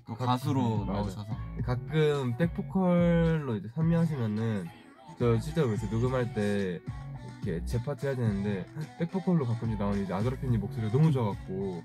그 0.04 0.14
가수로. 0.16 0.84
나오셔서 0.84 1.26
가끔 1.64 2.36
백보컬로 2.36 3.56
이제 3.56 3.68
참여하시면은 3.74 4.66
저 5.18 5.38
실제로 5.38 5.68
그래서 5.68 5.86
녹음할 5.86 6.34
때 6.34 6.80
이렇게 7.42 7.64
제 7.66 7.82
파트 7.82 8.06
해야 8.06 8.16
되는데 8.16 8.66
백보컬로 8.98 9.46
가끔씩 9.46 9.78
나오는 9.78 10.00
팬님 10.40 10.60
목소리가 10.60 10.92
너무 10.92 11.12
좋아갖고 11.12 11.82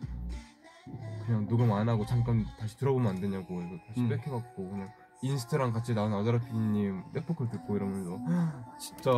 그냥 1.26 1.48
녹음 1.48 1.72
안 1.74 1.88
하고 1.88 2.06
잠깐 2.06 2.46
다시 2.60 2.78
들어보면 2.78 3.16
안 3.16 3.22
되냐고 3.22 3.56
그래서 3.56 3.76
다시 3.88 4.02
음. 4.02 4.10
백해갖고 4.10 4.70
그냥 4.70 4.90
인스트랑 5.22 5.74
같이 5.74 5.94
나온 5.94 6.14
팬님 6.40 7.04
백보컬 7.14 7.50
듣고 7.50 7.76
이러면서 7.76 8.18
진짜 8.80 9.12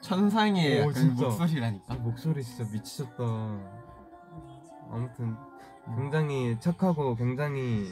천상의 0.00 0.84
오, 0.84 0.92
진짜. 0.92 1.26
목소리라니까 1.26 1.94
목소리 1.96 2.42
진짜 2.42 2.64
미치셨다 2.72 3.22
아무튼 4.90 5.36
굉장히 5.96 6.58
착하고 6.58 7.14
굉장히 7.14 7.86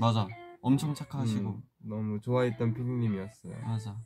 맞아 0.00 0.26
엄청 0.60 0.94
착하시고 0.94 1.48
음, 1.50 1.62
너무 1.78 2.20
좋아했던 2.20 2.74
피디님이었어요. 2.74 3.54
맞아 3.64 3.96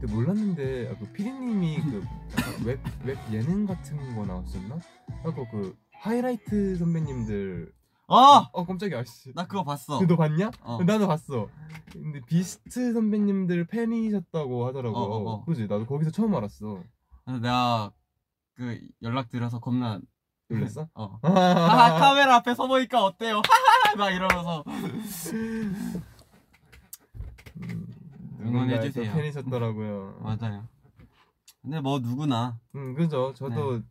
근데 0.00 0.12
몰랐는데 0.12 0.90
아, 0.90 0.98
그 0.98 1.12
피디님이 1.12 1.82
그 1.82 2.04
약간 2.38 2.64
웹, 2.64 2.80
웹 3.04 3.18
예능 3.32 3.66
같은 3.66 4.14
거 4.14 4.24
나왔었나? 4.26 4.78
하고 5.22 5.48
그 5.50 5.76
하이라이트 5.92 6.76
선배님들 6.76 7.72
아! 8.08 8.48
어 8.52 8.64
깜짝이야 8.64 9.04
씨. 9.04 9.32
나 9.34 9.46
그거 9.46 9.64
봤어 9.64 9.98
그너 9.98 10.16
봤냐? 10.16 10.50
어. 10.62 10.82
나도 10.82 11.06
봤어. 11.06 11.48
근데 11.92 12.20
비스트 12.26 12.92
선배님들 12.94 13.66
팬이셨다고 13.66 14.66
하더라고. 14.66 14.96
어, 14.96 15.02
어, 15.02 15.30
어. 15.32 15.44
그지? 15.44 15.62
나도 15.62 15.86
거기서 15.86 16.10
처음 16.10 16.34
알았어. 16.34 16.82
그래서 17.24 17.40
내가 17.40 17.92
그 18.54 18.80
연락 19.02 19.28
드려서 19.28 19.58
겁나 19.60 20.00
놀랬어? 20.48 20.88
어. 20.94 21.18
아, 21.22 21.98
카메라 21.98 22.36
앞에 22.36 22.54
서 22.54 22.66
보니까 22.66 23.04
어때요? 23.04 23.42
막 23.96 24.10
이러면서 24.10 24.64
음, 27.60 27.86
응원해 28.40 28.80
주세요. 28.80 29.12
팬이셨더라고요. 29.14 30.20
맞아요. 30.22 30.68
근데 31.62 31.80
뭐 31.80 31.98
누구나 31.98 32.58
음, 32.74 32.94
그죠. 32.94 33.32
저도 33.34 33.78
네. 33.78 33.84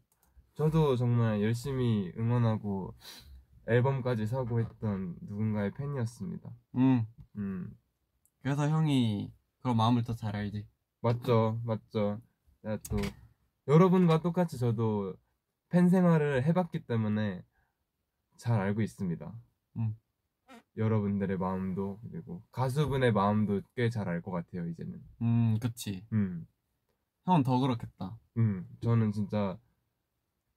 저도 0.55 0.95
정말 0.95 1.41
열심히 1.41 2.11
응원하고 2.17 2.93
앨범까지 3.67 4.25
사고 4.27 4.59
했던 4.59 5.15
누군가의 5.21 5.71
팬이었습니다. 5.71 6.49
음 6.75 7.05
음, 7.35 7.77
그래서 8.41 8.67
형이 8.69 9.31
그런 9.61 9.77
마음을 9.77 10.03
더 10.03 10.13
잘 10.15 10.35
알지. 10.35 10.65
맞죠, 11.01 11.59
맞죠. 11.63 12.21
내가 12.61 12.77
또 12.89 12.97
여러분과 13.67 14.21
똑같이 14.21 14.57
저도 14.57 15.15
팬 15.69 15.89
생활을 15.89 16.43
해봤기 16.45 16.85
때문에 16.87 17.43
잘 18.37 18.59
알고 18.59 18.81
있습니다. 18.81 19.33
음. 19.77 19.95
여러분들의 20.77 21.37
마음도 21.37 21.99
그리고 22.11 22.43
가수분의 22.51 23.11
마음도 23.13 23.61
꽤 23.75 23.89
잘 23.89 24.07
알 24.09 24.21
것 24.21 24.31
같아요 24.31 24.67
이제는. 24.67 25.01
음 25.21 25.57
그치. 25.61 26.05
음, 26.13 26.47
형은 27.25 27.43
더 27.43 27.59
그렇겠다. 27.59 28.17
음, 28.37 28.67
저는 28.81 29.11
진짜 29.11 29.57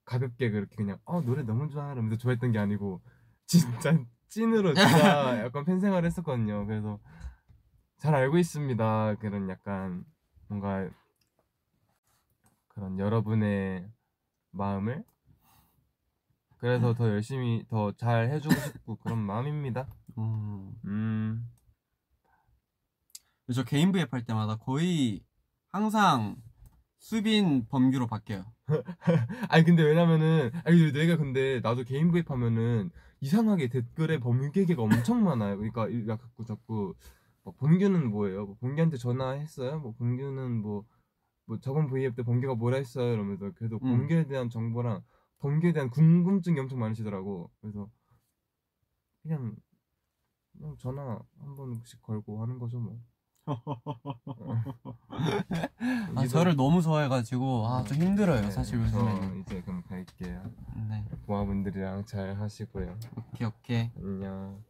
가볍게 0.05 0.49
그렇게 0.51 0.75
그냥 0.75 0.99
어 1.05 1.21
노래 1.21 1.43
너무 1.43 1.69
좋아 1.69 1.91
이러면서 1.93 2.17
좋아했던 2.17 2.51
게 2.51 2.59
아니고 2.59 3.01
진짜 3.47 3.97
찐으로 4.29 4.73
진짜 4.73 4.75
약간 5.45 5.65
팬 5.65 5.79
생활을 5.79 6.05
했었거든요. 6.07 6.65
그래서 6.67 6.99
잘 7.97 8.15
알고 8.15 8.37
있습니다. 8.37 9.15
그런 9.15 9.49
약간 9.49 10.03
뭔가 10.47 10.89
그런 12.69 12.97
여러분의 12.99 13.89
마음을 14.51 15.03
그래서 16.61 16.93
더 16.93 17.09
열심히 17.09 17.65
더 17.69 17.91
잘 17.97 18.29
해주고 18.29 18.53
싶고 18.53 18.95
그런 18.97 19.17
마음입니다. 19.17 19.87
음. 20.19 20.71
음, 20.85 21.49
저 23.53 23.63
개인 23.63 23.91
브이앱 23.91 24.13
할 24.13 24.23
때마다 24.25 24.55
거의 24.57 25.23
항상 25.71 26.35
수빈 26.99 27.65
범규로 27.67 28.05
바뀌어요. 28.07 28.45
아니 29.49 29.63
근데 29.63 29.81
왜냐면은 29.83 30.51
아니 30.63 30.91
내가 30.93 31.17
근데 31.17 31.59
나도 31.61 31.83
개인 31.83 32.11
브이앱 32.11 32.29
하면은 32.29 32.91
이상하게 33.21 33.67
댓글에 33.69 34.19
범규계가 34.19 34.81
엄청 34.83 35.23
많아요. 35.23 35.57
그러니까 35.57 35.89
이- 35.89 36.07
야 36.07 36.15
자꾸 36.17 36.45
자꾸 36.45 36.93
뭐 37.43 37.55
범규는 37.57 38.11
뭐예요? 38.11 38.45
뭐 38.45 38.55
범규한테 38.61 38.97
전화했어요? 38.97 39.79
뭐 39.79 39.93
범규는 39.97 40.61
뭐, 40.61 40.85
뭐 41.47 41.59
저번 41.59 41.87
브이앱 41.87 42.15
때 42.15 42.21
범규가 42.23 42.53
뭐라 42.55 42.77
했어요? 42.77 43.13
이러면서 43.13 43.51
그래도 43.55 43.77
음. 43.83 43.97
범규에 43.97 44.27
대한 44.27 44.49
정보랑 44.51 45.01
범규에 45.41 45.73
대한 45.73 45.89
궁금증이 45.89 46.59
엄청 46.59 46.79
많으시더라고. 46.79 47.49
그래서 47.61 47.89
그냥 49.23 49.55
그냥 50.53 50.75
전화 50.77 51.19
한 51.39 51.55
번씩 51.55 52.01
걸고 52.01 52.41
하는 52.41 52.59
거죠 52.59 52.79
뭐. 52.79 52.99
아 56.15 56.27
저를 56.27 56.55
너무 56.55 56.81
좋아해가지고 56.83 57.65
아 57.67 57.83
좀 57.85 57.97
힘들어요 57.97 58.41
네, 58.41 58.51
사실 58.51 58.77
저 58.91 58.99
요즘에는. 58.99 59.41
이제 59.41 59.61
그럼 59.61 59.81
갈게요. 59.83 60.51
네. 60.89 61.03
고아분들이랑 61.25 62.05
잘 62.05 62.39
하시고요. 62.39 62.97
오케이 63.33 63.47
오케이 63.47 63.91
안녕. 63.97 64.63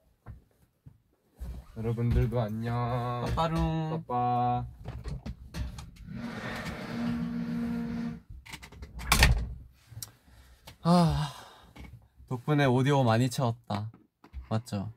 여러분들도 1.77 2.39
안녕. 2.39 3.25
빠빠룽 3.35 4.03
빠빠. 4.07 4.65
아. 10.83 11.31
덕분에 12.27 12.65
오디오 12.65 13.03
많이 13.03 13.29
채웠다. 13.29 13.91
맞죠? 14.49 14.91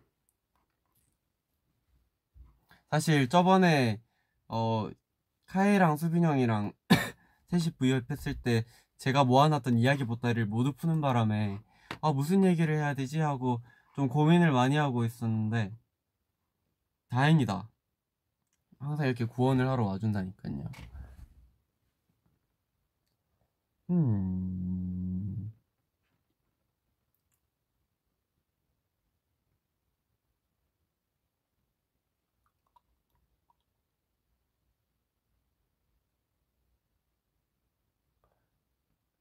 사실 2.91 3.29
저번에 3.29 4.01
어 4.49 4.89
카이랑 5.47 5.97
수빈 5.97 6.25
형이랑 6.25 6.73
셋이 7.51 7.75
브이앱 7.77 8.11
했을 8.11 8.35
때 8.41 8.65
제가 8.97 9.25
모아놨던 9.25 9.79
이야기 9.79 10.05
보따리를 10.05 10.47
모두 10.47 10.73
푸는 10.73 11.01
바람에 11.03 11.59
아 12.01 12.13
무슨 12.13 12.45
얘기를 12.45 12.77
해야 12.77 12.95
되지? 12.95 13.21
하고 13.21 13.61
좀 13.95 14.09
고민을 14.09 14.53
많이 14.53 14.77
하고 14.77 15.05
있었는데 15.05 15.77
다행이다. 17.11 17.69
항상 18.79 19.07
이렇게 19.07 19.25
구원을 19.27 19.69
하러 19.69 19.85
와준다니까요. 19.85 20.71
음 23.91 24.64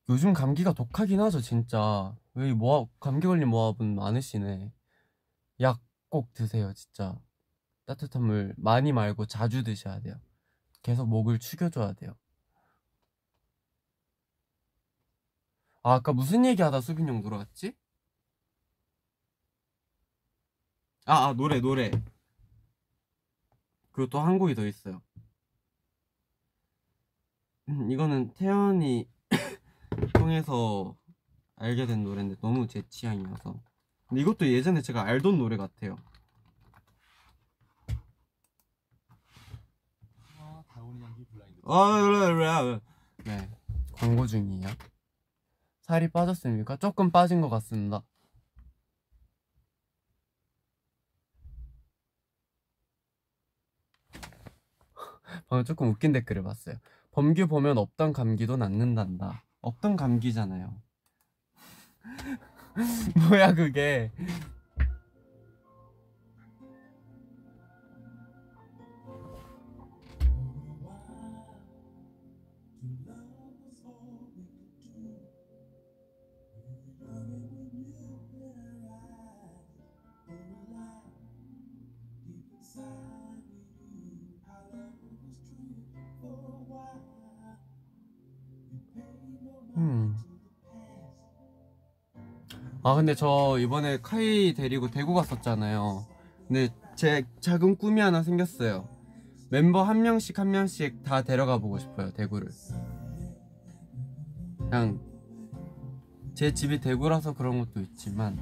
요즘 0.09 0.33
감기가 0.33 0.73
독하긴 0.73 1.19
하죠, 1.21 1.41
진짜. 1.41 2.15
왜 2.33 2.53
모아, 2.53 2.85
감기 2.99 3.27
걸린 3.27 3.47
모아분 3.49 3.95
많으시네. 3.95 4.71
약 5.61 5.81
꼭 6.09 6.31
드세요, 6.33 6.71
진짜. 6.75 7.19
따뜻한 7.85 8.23
물 8.23 8.53
많이 8.57 8.93
말고 8.93 9.25
자주 9.25 9.63
드셔야 9.63 9.99
돼요. 10.01 10.15
계속 10.83 11.07
목을 11.07 11.39
축여줘야 11.39 11.93
돼요. 11.93 12.15
아, 15.83 15.93
아까 15.95 16.13
무슨 16.13 16.45
얘기하다 16.45 16.81
수빈 16.81 17.07
형 17.07 17.21
돌아갔지? 17.21 17.73
아, 21.05 21.27
아, 21.29 21.33
노래, 21.33 21.59
노래. 21.61 21.91
그리고 23.91 24.09
또 24.09 24.19
한 24.19 24.37
곡이 24.39 24.55
더 24.55 24.65
있어요. 24.65 25.01
음, 27.69 27.91
이거는 27.91 28.33
태연이 28.33 29.07
통해서 30.07 30.95
알게 31.55 31.85
된 31.85 32.03
노래인데 32.03 32.35
너무 32.41 32.67
제 32.67 32.83
취향이어서. 32.89 33.55
근데 34.07 34.21
이것도 34.21 34.47
예전에 34.47 34.81
제가 34.81 35.03
알던 35.03 35.37
노래 35.37 35.57
같아요. 35.57 35.97
아 41.65 42.01
그래 42.01 42.33
그래. 42.33 42.79
네. 43.25 43.49
광고 43.93 44.27
중이에요? 44.27 44.67
살이 45.81 46.09
빠졌습니까? 46.09 46.77
조금 46.77 47.11
빠진 47.11 47.41
것 47.41 47.49
같습니다. 47.49 48.03
방금 55.47 55.63
조금 55.65 55.87
웃긴 55.89 56.11
댓글을 56.11 56.43
봤어요. 56.43 56.75
범규 57.11 57.47
보면 57.47 57.77
없던 57.77 58.13
감기도 58.13 58.57
낫는단다 58.57 59.43
없던 59.63 59.95
감기잖아요. 59.95 60.75
뭐야 63.29 63.53
그게? 63.53 64.11
아 92.85 92.95
근데 92.95 93.15
저 93.15 93.57
이번에 93.59 93.99
카이 94.01 94.53
데리고 94.53 94.91
대구 94.91 95.13
갔었잖아요. 95.13 96.05
근데 96.47 96.67
제 96.95 97.23
작은 97.39 97.77
꿈이 97.77 98.01
하나 98.01 98.23
생겼어요. 98.23 98.89
멤버 99.49 99.83
한 99.83 100.01
명씩 100.01 100.37
한 100.37 100.51
명씩 100.51 101.03
다 101.03 101.21
데려가 101.21 101.59
보고 101.59 101.79
싶어요 101.79 102.11
대구를. 102.11 102.49
그냥 104.57 104.99
제 106.33 106.53
집이 106.53 106.81
대구라서 106.81 107.33
그런 107.33 107.59
것도 107.59 107.79
있지만, 107.79 108.37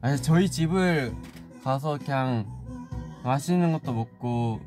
아니 0.00 0.16
저희 0.22 0.48
집을 0.48 1.14
가서 1.62 1.98
그냥 1.98 2.46
맛있는 3.22 3.72
것도 3.72 3.92
먹고 3.92 4.60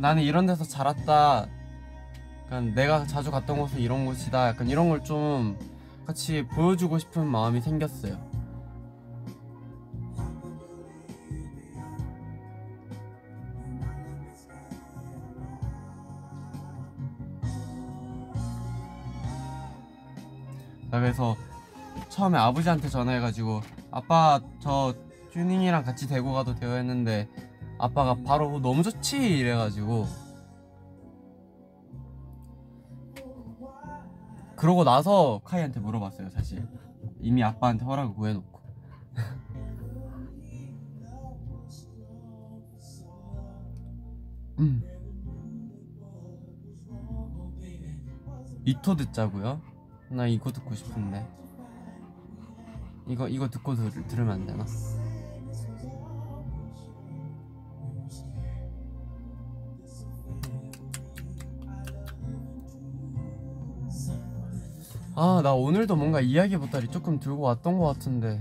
나는 0.00 0.22
이런 0.22 0.46
데서 0.46 0.64
자랐다. 0.64 1.46
약간 2.46 2.74
내가 2.74 3.04
자주 3.04 3.30
갔던 3.30 3.58
곳은 3.58 3.80
이런 3.80 4.06
곳이다. 4.06 4.48
약간 4.48 4.68
이런 4.68 4.88
걸좀 4.88 5.58
같이 6.08 6.42
보여주고 6.46 6.98
싶은 6.98 7.26
마음이 7.26 7.60
생겼어요. 7.60 8.16
나 20.90 20.98
그래서 20.98 21.36
처음에 22.08 22.38
아버지한테 22.38 22.88
전화해가지고 22.88 23.60
아빠 23.90 24.40
저 24.60 24.94
튜닝이랑 25.34 25.84
같이 25.84 26.08
대구 26.08 26.32
가도 26.32 26.54
돼요 26.54 26.72
했는데 26.72 27.28
아빠가 27.78 28.16
바로 28.24 28.60
너무 28.60 28.82
좋지 28.82 29.38
이래가지고 29.38 30.06
그러고 34.58 34.82
나서 34.82 35.40
카이한테 35.44 35.78
물어봤어요 35.78 36.30
사실 36.30 36.66
이미 37.20 37.44
아빠한테 37.44 37.84
허락을 37.84 38.14
구해놓고 38.14 38.58
음. 44.58 44.82
이토 48.64 48.96
듣자고요? 48.96 49.62
나 50.10 50.26
이거 50.26 50.50
듣고 50.50 50.74
싶은데 50.74 51.24
이거 53.06 53.28
이거 53.28 53.48
듣고 53.48 53.76
들, 53.76 54.06
들으면 54.08 54.32
안 54.32 54.46
되나? 54.46 54.66
아, 65.20 65.40
나 65.42 65.52
오늘도 65.52 65.96
뭔가 65.96 66.20
이야기 66.20 66.56
보따리 66.56 66.86
조금 66.88 67.18
들고 67.18 67.42
왔던 67.42 67.76
것 67.76 67.86
같은데. 67.86 68.40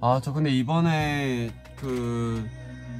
아, 0.00 0.20
저 0.22 0.32
근데 0.32 0.50
이번에 0.50 1.50
그 1.76 2.46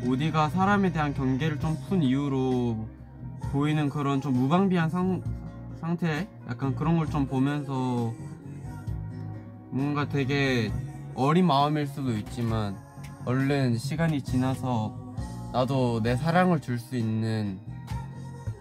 오디가 0.07 0.49
사람에 0.49 0.93
대한 0.93 1.15
경계를 1.15 1.61
좀 1.61 1.77
푼 1.89 2.03
이후로 2.03 2.89
보이는 3.53 3.89
그런 3.91 4.21
좀 4.21 4.33
무방비한 4.35 4.89
상, 4.91 5.23
상태? 5.81 6.29
약간 6.49 6.75
그런 6.75 6.97
걸 6.97 7.09
좀 7.11 7.27
보면서 7.27 8.13
뭔가 9.75 10.09
되게 10.09 10.71
어린 11.17 11.47
마음일 11.47 11.89
수도 11.89 12.17
있지만 12.17 12.79
얼른 13.25 13.77
시간이 13.77 14.23
지나서 14.23 14.95
나도 15.53 16.01
내 16.01 16.15
사랑을 16.17 16.61
줄 16.61 16.79
수 16.79 16.97
있는 16.97 17.59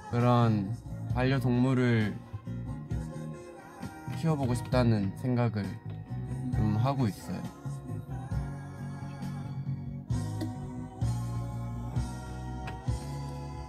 그런 0.10 0.76
반려동물을 1.14 2.16
키워보고 4.20 4.56
싶다는 4.56 5.16
생각을 5.20 5.64
좀 6.56 6.78
하고 6.78 7.08
있어요. 7.08 7.40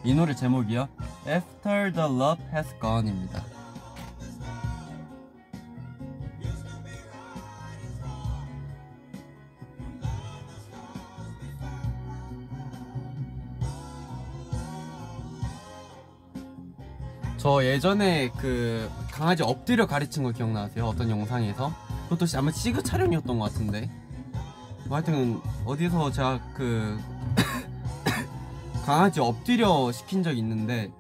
이 0.03 0.15
노래 0.15 0.35
제목이요? 0.35 0.89
After 1.27 1.93
the 1.93 2.09
Love 2.09 2.43
Has 2.55 2.75
Gone입니다. 2.81 3.54
저 17.45 17.63
예전에 17.63 18.31
그 18.39 18.91
강아지 19.13 19.43
엎드려 19.43 19.87
가르친 19.87 20.23
거 20.23 20.31
기억나세요? 20.31 20.87
어떤 20.87 21.11
영상에서? 21.11 21.75
그것도 22.09 22.25
아마 22.39 22.51
시그 22.51 22.83
촬영이었던 22.83 23.39
것 23.39 23.53
같은데. 23.53 23.91
뭐 24.87 24.97
하여튼 24.97 25.43
어디서 25.67 26.11
제가 26.11 26.41
그 26.55 26.99
강아지 28.87 29.21
엎드려 29.21 29.93
시킨 29.93 30.23
적이 30.23 30.39
있는데 30.39 30.91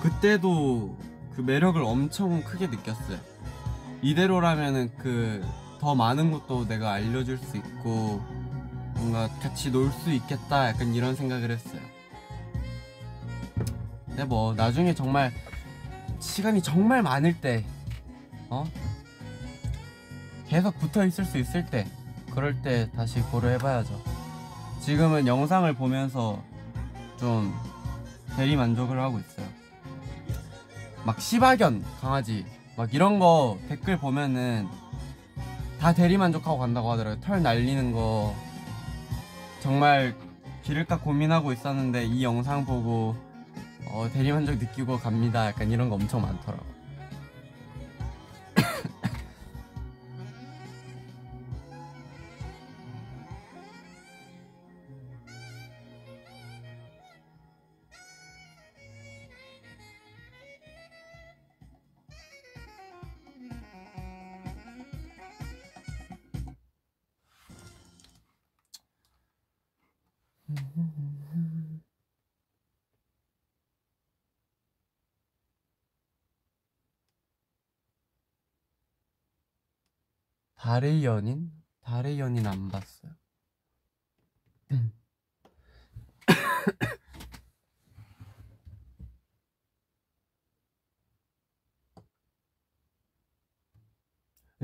그때도 0.00 0.96
그 1.34 1.40
매력을 1.40 1.82
엄청 1.82 2.40
크게 2.44 2.68
느꼈어요. 2.68 3.18
이대로라면은 4.00 4.96
그 4.96 5.44
더 5.80 5.96
많은 5.96 6.30
것도 6.30 6.68
내가 6.68 6.92
알려줄 6.92 7.38
수 7.38 7.56
있고 7.56 8.20
뭔가 8.94 9.28
같이 9.40 9.70
놀 9.72 9.90
수 9.90 10.12
있겠다 10.12 10.68
약간 10.68 10.94
이런 10.94 11.16
생각을 11.16 11.50
했어요. 11.50 11.80
근데 14.20 14.28
뭐 14.28 14.52
나중에 14.52 14.92
정말 14.92 15.32
시간이 16.18 16.62
정말 16.62 17.02
많을 17.02 17.40
때 17.40 17.64
어? 18.50 18.66
계속 20.46 20.78
붙어 20.78 21.06
있을 21.06 21.24
수 21.24 21.38
있을 21.38 21.64
때 21.64 21.86
그럴 22.34 22.60
때 22.60 22.90
다시 22.94 23.22
고려해 23.22 23.56
봐야죠. 23.56 23.98
지금은 24.82 25.26
영상을 25.26 25.72
보면서 25.72 26.38
좀 27.18 27.54
대리 28.36 28.56
만족을 28.56 29.00
하고 29.00 29.20
있어요. 29.20 29.46
막 31.06 31.18
시바견 31.18 31.82
강아지 32.02 32.44
막 32.76 32.92
이런 32.92 33.18
거 33.18 33.58
댓글 33.70 33.96
보면은 33.96 34.68
다 35.80 35.94
대리 35.94 36.18
만족하고 36.18 36.58
간다고 36.58 36.92
하더라고요. 36.92 37.22
털 37.22 37.42
날리는 37.42 37.92
거 37.92 38.34
정말 39.60 40.14
기를까 40.62 40.98
고민하고 40.98 41.54
있었는데 41.54 42.04
이 42.04 42.22
영상 42.22 42.66
보고 42.66 43.29
어, 43.92 44.08
대리 44.12 44.30
만족 44.32 44.56
느끼고 44.56 44.98
갑니다. 44.98 45.46
약간 45.46 45.70
이런 45.70 45.88
거 45.88 45.96
엄청 45.96 46.22
많더라고. 46.22 46.64
달의 80.70 81.04
연인? 81.04 81.50
달의 81.80 82.20
연인 82.20 82.46
안 82.46 82.68
봤어요. 82.68 83.10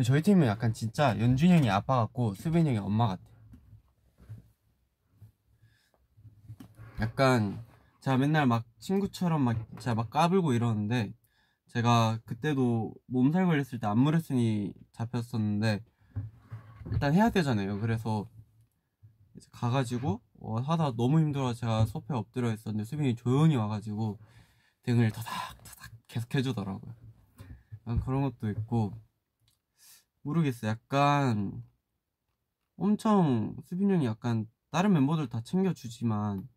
저희 0.04 0.22
팀은 0.22 0.46
약간 0.46 0.72
진짜 0.72 1.18
연준이 1.18 1.52
형이 1.52 1.68
아빠 1.70 1.96
같고 1.96 2.34
수빈이 2.34 2.68
형이 2.68 2.78
엄마 2.78 3.08
같아요. 3.08 3.34
약간 7.00 7.66
제가 8.00 8.16
맨날 8.16 8.46
막 8.46 8.64
친구처럼 8.78 9.42
막 9.42 9.58
제가 9.80 9.96
막 9.96 10.10
까불고 10.10 10.52
이러는데 10.52 11.12
제가 11.66 12.20
그때도 12.26 12.94
몸살 13.06 13.46
걸렸을 13.46 13.80
때 13.80 13.88
안무레슨이 13.88 14.72
잡혔었는데 14.92 15.82
일단 16.92 17.14
해야 17.14 17.30
되잖아요. 17.30 17.80
그래서 17.80 18.28
가가지고 19.52 20.20
어, 20.40 20.56
하다 20.60 20.92
너무 20.96 21.20
힘들어 21.20 21.52
제가 21.54 21.86
소파에 21.86 22.16
엎드려 22.16 22.52
있었는데 22.52 22.84
수빈이 22.84 23.16
조용히 23.16 23.56
와가지고 23.56 24.18
등을 24.82 25.10
터닥터닥 25.10 25.90
계속 26.08 26.34
해주더라고요. 26.34 26.94
그런 28.04 28.22
것도 28.22 28.50
있고 28.50 28.92
모르겠어요. 30.22 30.70
약간 30.72 31.62
엄청 32.76 33.56
수빈이 33.64 33.92
형이 33.92 34.06
약간 34.06 34.46
다른 34.70 34.92
멤버들 34.92 35.28
다 35.28 35.40
챙겨주지만 35.42 36.48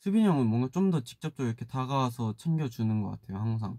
수빈이 0.00 0.26
형은 0.26 0.46
뭔가 0.46 0.68
좀 0.68 0.90
더 0.90 1.00
직접적으로 1.00 1.48
이렇게 1.48 1.64
다가와서 1.64 2.34
챙겨주는 2.36 3.02
것 3.02 3.10
같아요. 3.10 3.38
항상. 3.38 3.78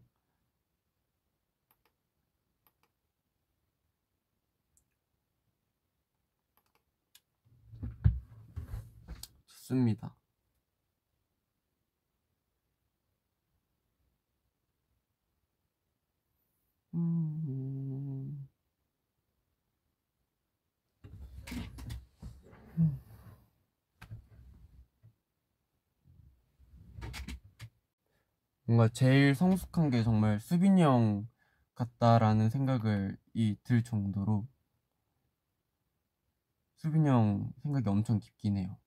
좋습니다. 9.73 10.15
음. 16.93 18.47
뭔가 28.65 28.89
제일 28.89 29.35
성숙한 29.35 29.89
게 29.89 30.03
정말 30.03 30.39
수빈이 30.41 30.81
형 30.81 31.27
같다라는 31.75 32.49
생각을 32.49 33.17
이 33.33 33.55
들 33.63 33.83
정도로 33.83 34.45
수빈이 36.75 37.07
형 37.09 37.51
생각이 37.63 37.89
엄청 37.89 38.19
깊긴 38.19 38.57
해요. 38.57 38.77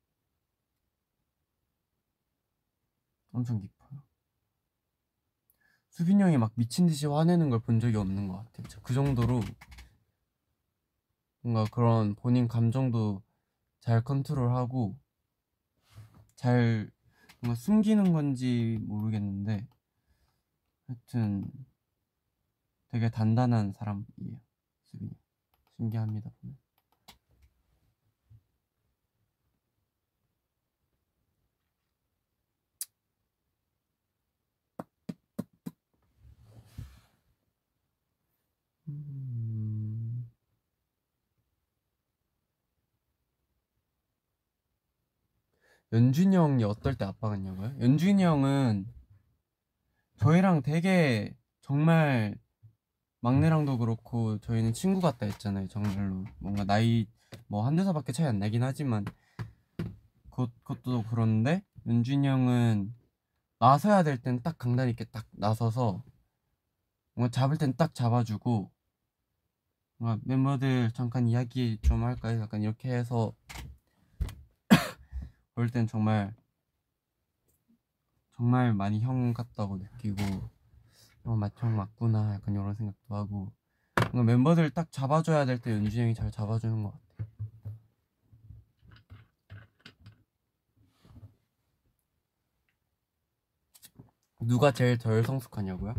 엄청 3.32 3.58
깊어요. 3.60 4.02
수빈이 5.90 6.22
형이 6.22 6.36
막 6.38 6.52
미친 6.56 6.86
듯이 6.86 7.06
화내는 7.06 7.48
걸 7.50 7.60
본 7.60 7.80
적이 7.80 7.96
없는 7.96 8.28
것 8.28 8.36
같아요. 8.52 8.80
그 8.82 8.92
정도로 8.94 9.40
뭔가 11.40 11.64
그런 11.72 12.14
본인 12.14 12.48
감정도 12.48 13.22
잘 13.80 14.02
컨트롤하고 14.02 14.98
잘 16.34 16.90
뭔가 17.40 17.54
숨기는 17.54 18.12
건지 18.12 18.78
모르겠는데 18.82 19.66
하여튼 20.86 21.50
되게 22.88 23.10
단단한 23.10 23.72
사람이에요. 23.72 24.40
수빈이 24.84 25.10
신기합니다 25.76 26.30
보면. 26.40 26.65
음. 38.88 40.28
연준이 45.92 46.36
형이 46.36 46.64
어떨 46.64 46.96
때 46.96 47.04
아빠 47.04 47.28
같냐고요? 47.28 47.74
연준이 47.80 48.22
형은 48.22 48.86
저희랑 50.18 50.62
되게 50.62 51.36
정말 51.60 52.36
막내랑도 53.20 53.78
그렇고 53.78 54.38
저희는 54.38 54.72
친구 54.72 55.00
같다 55.00 55.26
했잖아요 55.26 55.68
정말로 55.68 56.24
뭔가 56.38 56.64
나이 56.64 57.06
뭐 57.48 57.64
한두 57.66 57.84
살밖에 57.84 58.12
차이 58.12 58.26
안 58.26 58.38
나긴 58.38 58.62
하지만 58.62 59.04
그것, 60.30 60.50
그것도 60.64 61.04
그런데 61.10 61.62
연준이 61.86 62.26
형은 62.26 62.94
나서야 63.58 64.02
될 64.02 64.18
땐 64.18 64.40
딱 64.42 64.58
강단 64.58 64.88
있게 64.90 65.04
딱 65.06 65.26
나서서 65.32 66.02
뭔가 67.14 67.30
잡을 67.30 67.56
땐 67.58 67.74
딱 67.76 67.94
잡아주고 67.94 68.70
뭔가 69.98 70.20
멤버들 70.24 70.90
잠깐 70.92 71.26
이야기 71.28 71.78
좀 71.82 72.04
할까요? 72.04 72.40
약간 72.40 72.62
이렇게 72.62 72.90
해서 72.90 73.32
볼 75.54 75.70
땐 75.70 75.86
정말 75.86 76.34
정말 78.36 78.72
많이 78.74 79.00
형 79.00 79.32
같다고 79.34 79.78
느끼고 79.78 80.16
형 81.24 81.38
맞, 81.38 81.52
형 81.56 81.76
맞구나 81.76 82.34
약간 82.34 82.54
이런 82.54 82.74
생각도 82.74 83.14
하고 83.14 83.52
뭔가 84.12 84.22
멤버들 84.24 84.70
딱 84.70 84.90
잡아줘야 84.92 85.44
될때 85.46 85.72
연준이 85.72 86.02
형이 86.04 86.14
잘 86.14 86.30
잡아주는 86.30 86.82
것 86.82 86.92
같아 86.92 87.26
누가 94.40 94.72
제일 94.72 94.96
덜 94.98 95.22
성숙하냐고요? 95.24 95.94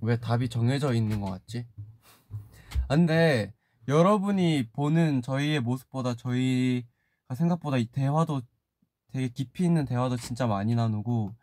왜 0.00 0.16
답이 0.18 0.48
정해져 0.48 0.92
있는 0.94 1.20
것 1.20 1.30
같지? 1.30 1.66
아, 2.88 2.96
근데 2.96 3.52
여러분이 3.88 4.70
보는 4.72 5.22
저희의 5.22 5.60
모습보다 5.60 6.14
저희가 6.14 7.34
생각보다 7.34 7.76
이 7.78 7.86
대화도 7.86 8.42
되게 9.08 9.28
깊이 9.28 9.64
있는 9.64 9.84
대화도 9.84 10.16
진짜 10.16 10.46
많이 10.46 10.74
나누고 10.74 11.34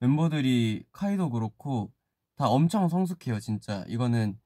멤버들이 0.00 0.84
카이도 0.92 1.30
그렇고 1.30 1.92
다 2.36 2.48
엄청 2.48 2.88
성숙해요 2.88 3.40
진짜. 3.40 3.84
이거는 3.88 4.38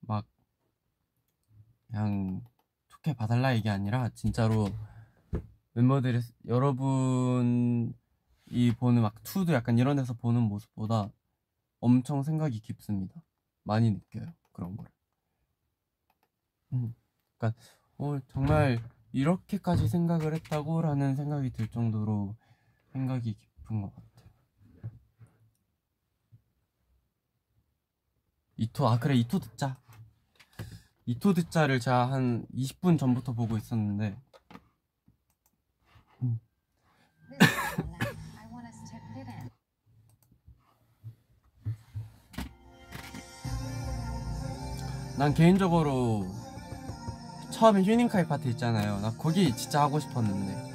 막 0.00 0.26
그냥 1.86 2.42
좋게 2.88 3.14
봐달라 3.14 3.52
이게 3.52 3.70
아니라 3.70 4.10
진짜로 4.10 4.68
멤버들이 5.74 6.20
여러분이 6.46 7.92
보는 8.78 9.02
막 9.02 9.22
투도 9.24 9.52
약간 9.52 9.78
이런 9.78 9.96
데서 9.96 10.12
보는 10.14 10.42
모습보다 10.42 11.10
엄청 11.80 12.22
생각이 12.22 12.60
깊습니다. 12.60 13.22
많이 13.64 13.90
느껴요 13.90 14.32
그런 14.52 14.76
걸 14.76 14.86
음, 16.72 16.94
그러니까 17.38 17.58
어, 17.98 18.18
정말 18.28 18.80
이렇게까지 19.12 19.88
생각을 19.88 20.34
했다고라는 20.34 21.16
생각이 21.16 21.50
들 21.50 21.68
정도로 21.68 22.34
생각이 22.92 23.34
깊은 23.34 23.82
것 23.82 23.94
같아요. 23.94 24.12
이토 28.56 28.88
아 28.88 28.98
그래 28.98 29.14
이토 29.14 29.38
듣자. 29.38 29.76
이토 31.04 31.34
듣자를 31.34 31.80
제가 31.80 32.10
한 32.10 32.46
20분 32.54 32.98
전부터 32.98 33.32
보고 33.32 33.56
있었는데 33.56 34.16
in. 36.22 36.40
난 45.18 45.34
개인적으로 45.34 46.41
처음에 47.62 47.84
휴닝카이 47.84 48.26
파트 48.26 48.48
있잖아요. 48.48 48.98
나 48.98 49.12
거기 49.12 49.56
진짜 49.56 49.82
하고 49.82 50.00
싶었는데. 50.00 50.72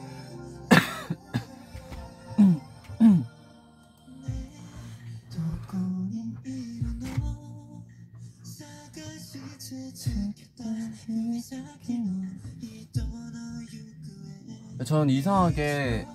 전 14.85 15.09
이상하게 15.09 16.07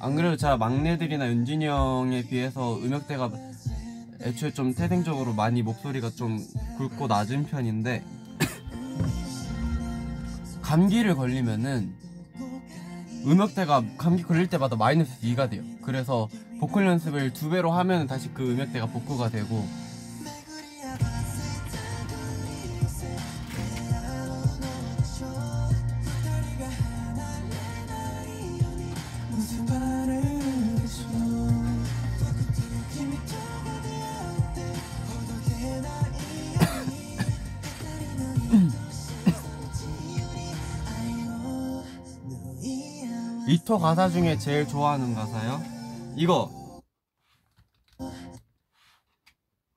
안 0.00 0.16
그래도 0.16 0.36
제가 0.36 0.56
막내들이나 0.56 1.28
윤진이 1.28 1.64
형에 1.64 2.26
비해서 2.26 2.76
음역대가 2.78 3.30
애초에 4.22 4.52
좀 4.52 4.74
태생적으로 4.74 5.32
많이 5.32 5.62
목소리가 5.62 6.10
좀 6.10 6.44
굵고 6.76 7.06
낮은 7.06 7.46
편인데 7.46 8.02
감기를 10.70 11.16
걸리면은 11.16 11.92
음역대가 13.26 13.82
감기 13.98 14.22
걸릴 14.22 14.46
때마다 14.46 14.76
마이너스 14.76 15.18
2가 15.20 15.50
돼요. 15.50 15.64
그래서 15.82 16.28
보컬 16.60 16.86
연습을 16.86 17.32
두 17.32 17.50
배로 17.50 17.72
하면 17.72 18.06
다시 18.06 18.32
그 18.32 18.52
음역대가 18.52 18.86
복구가 18.86 19.30
되고 19.30 19.66
이토 43.70 43.78
가사 43.78 44.08
중에 44.08 44.36
제일 44.36 44.66
좋아하는 44.66 45.14
가사요? 45.14 45.60
이거. 46.16 46.50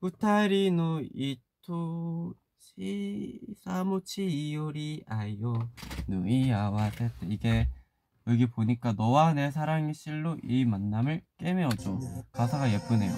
우타리노 0.02 1.02
이토 1.14 2.34
시 2.58 3.40
사무치 3.64 4.56
요리 4.56 5.04
아요 5.06 5.70
누이야와 6.08 6.90
테테. 6.90 7.28
이게 7.28 7.70
여기 8.26 8.48
보니까 8.48 8.94
너와 8.94 9.36
내 9.36 9.52
사랑의 9.52 9.94
실로 9.94 10.38
이 10.42 10.66
만남을 10.66 11.22
깨매어줘. 11.38 12.00
가사가 12.32 12.74
예쁘네요 12.74 13.14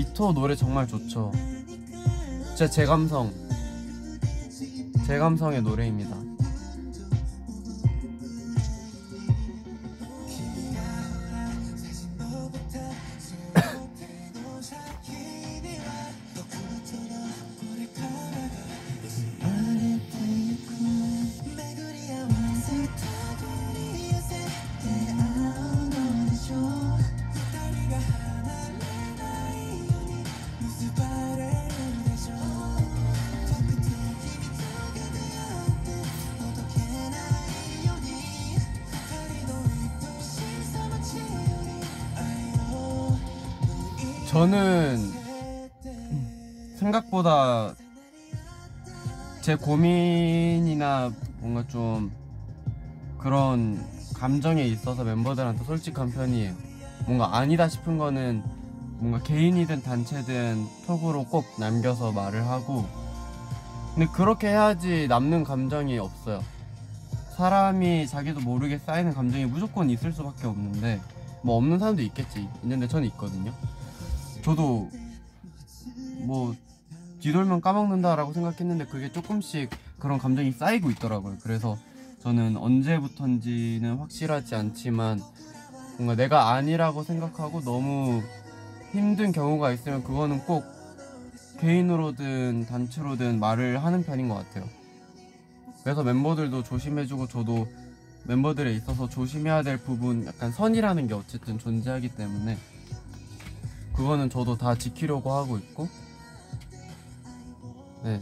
이토 0.00 0.32
노래 0.32 0.56
정말 0.56 0.86
좋죠. 0.86 1.30
진짜 2.46 2.66
제 2.66 2.86
감성, 2.86 3.30
제 5.06 5.18
감성의 5.18 5.60
노래입니다. 5.60 6.16
저는 44.30 45.12
생각보다 46.76 47.74
제 49.40 49.56
고민이나 49.56 51.10
뭔가 51.40 51.66
좀 51.66 52.12
그런 53.18 53.84
감정에 54.14 54.62
있어서 54.62 55.02
멤버들한테 55.02 55.64
솔직한 55.64 56.12
편이에요. 56.12 56.54
뭔가 57.06 57.38
아니다 57.38 57.68
싶은 57.68 57.98
거는 57.98 58.44
뭔가 59.00 59.20
개인이든 59.20 59.82
단체든 59.82 60.64
톡으로 60.86 61.24
꼭 61.24 61.46
남겨서 61.58 62.12
말을 62.12 62.46
하고 62.46 62.86
근데 63.96 64.08
그렇게 64.12 64.46
해야지 64.46 65.08
남는 65.08 65.42
감정이 65.42 65.98
없어요. 65.98 66.40
사람이 67.36 68.06
자기도 68.06 68.38
모르게 68.38 68.78
쌓이는 68.78 69.12
감정이 69.12 69.46
무조건 69.46 69.90
있을 69.90 70.12
수밖에 70.12 70.46
없는데 70.46 71.00
뭐 71.42 71.56
없는 71.56 71.80
사람도 71.80 72.02
있겠지. 72.02 72.48
있는데 72.62 72.86
저는 72.86 73.08
있거든요. 73.08 73.52
저도 74.42 74.90
뭐 76.20 76.54
뒤돌면 77.20 77.60
까먹는다라고 77.60 78.32
생각했는데 78.32 78.86
그게 78.86 79.12
조금씩 79.12 79.70
그런 79.98 80.18
감정이 80.18 80.52
쌓이고 80.52 80.90
있더라고요. 80.90 81.36
그래서 81.42 81.76
저는 82.22 82.56
언제부턴지는 82.56 83.96
확실하지 83.96 84.54
않지만 84.54 85.20
뭔가 85.96 86.14
내가 86.14 86.52
아니라고 86.52 87.02
생각하고 87.02 87.60
너무 87.60 88.22
힘든 88.92 89.32
경우가 89.32 89.72
있으면 89.72 90.02
그거는 90.02 90.40
꼭 90.40 90.64
개인으로든 91.60 92.66
단체로든 92.66 93.38
말을 93.38 93.84
하는 93.84 94.02
편인 94.02 94.28
것 94.28 94.34
같아요. 94.36 94.66
그래서 95.82 96.02
멤버들도 96.02 96.62
조심해주고 96.62 97.28
저도 97.28 97.68
멤버들에 98.24 98.72
있어서 98.74 99.08
조심해야 99.08 99.62
될 99.62 99.78
부분 99.78 100.26
약간 100.26 100.52
선이라는 100.52 101.06
게 101.06 101.14
어쨌든 101.14 101.58
존재하기 101.58 102.16
때문에 102.16 102.56
그거는 104.00 104.30
저도 104.30 104.56
다 104.56 104.74
지키려고 104.74 105.30
하고 105.30 105.58
있고 105.58 105.86
네 108.02 108.18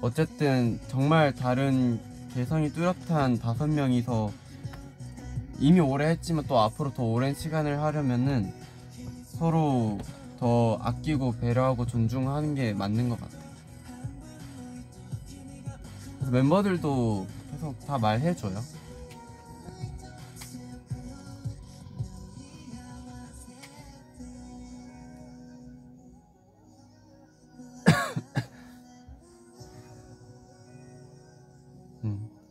어쨌든 0.00 0.80
정말 0.88 1.34
다른 1.34 2.00
개성이 2.32 2.70
뚜렷한 2.70 3.38
다섯 3.40 3.66
명이서 3.66 4.32
이미 5.58 5.80
오래 5.80 6.08
했지만 6.08 6.46
또 6.46 6.58
앞으로 6.60 6.94
더 6.94 7.02
오랜 7.02 7.34
시간을 7.34 7.82
하려면은 7.82 8.54
서로 9.26 9.98
더 10.38 10.78
아끼고 10.80 11.32
배려하고 11.32 11.84
존중하는 11.84 12.54
게 12.54 12.72
맞는 12.72 13.10
것 13.10 13.20
같아요. 13.20 13.42
그래서 16.14 16.30
멤버들도 16.32 17.26
계속 17.50 17.86
다 17.86 17.98
말해줘요. 17.98 18.75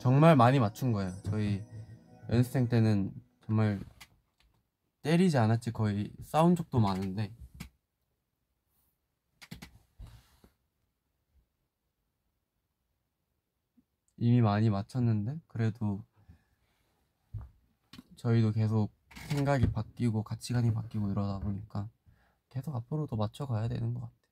정말 0.05 0.35
많이 0.35 0.59
맞춘 0.59 0.91
거예요. 0.91 1.11
저희 1.23 1.63
연습생 2.29 2.69
때는 2.69 3.11
정말 3.43 3.79
때리지 5.01 5.39
않았지 5.39 5.71
거의 5.71 6.13
싸운 6.21 6.55
적도 6.55 6.79
많은데 6.79 7.33
이미 14.17 14.41
많이 14.41 14.69
맞췄는데 14.69 15.39
그래도 15.47 16.05
저희도 18.17 18.51
계속 18.51 18.91
생각이 19.29 19.71
바뀌고 19.71 20.21
가치관이 20.21 20.71
바뀌고 20.71 21.09
이러다 21.09 21.39
보니까 21.39 21.89
계속 22.51 22.75
앞으로도 22.75 23.15
맞춰가야 23.15 23.69
되는 23.69 23.95
것 23.95 24.01
같아요. 24.01 24.24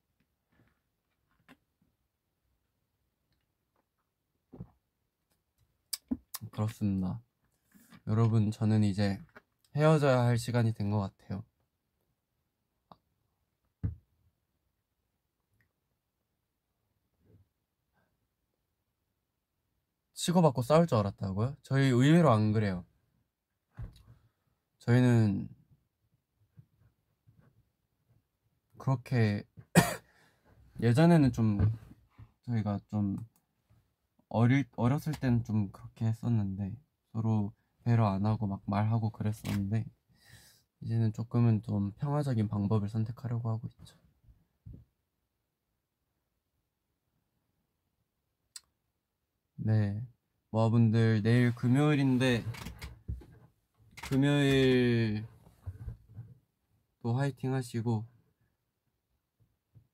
그렇습니다. 6.53 7.21
여러분, 8.07 8.51
저는 8.51 8.83
이제 8.83 9.19
헤어져야 9.75 10.23
할 10.23 10.37
시간이 10.37 10.73
된 10.73 10.91
것 10.91 10.99
같아요. 10.99 11.43
치고받고 20.13 20.61
싸울 20.61 20.87
줄 20.87 20.97
알았다고요? 20.99 21.57
저희 21.63 21.85
의외로 21.87 22.31
안 22.31 22.51
그래요. 22.51 22.85
저희는 24.79 25.47
그렇게 28.77 29.43
예전에는 30.81 31.31
좀 31.31 31.59
저희가 32.45 32.79
좀 32.89 33.17
어릴 34.33 34.65
어렸을 34.77 35.13
때는 35.13 35.43
좀 35.43 35.71
그렇게 35.71 36.05
했었는데 36.05 36.75
서로 37.11 37.53
배려 37.83 38.07
안 38.07 38.25
하고 38.25 38.47
막 38.47 38.63
말하고 38.65 39.11
그랬었는데 39.11 39.85
이제는 40.81 41.13
조금은 41.13 41.61
좀 41.61 41.91
평화적인 41.99 42.47
방법을 42.47 42.89
선택하려고 42.89 43.49
하고 43.49 43.67
있죠. 43.67 43.95
네, 49.55 50.03
모아분들 50.49 51.21
내일 51.21 51.53
금요일인데 51.53 52.43
금요일 54.09 55.27
또 57.03 57.13
화이팅 57.13 57.53
하시고 57.53 58.03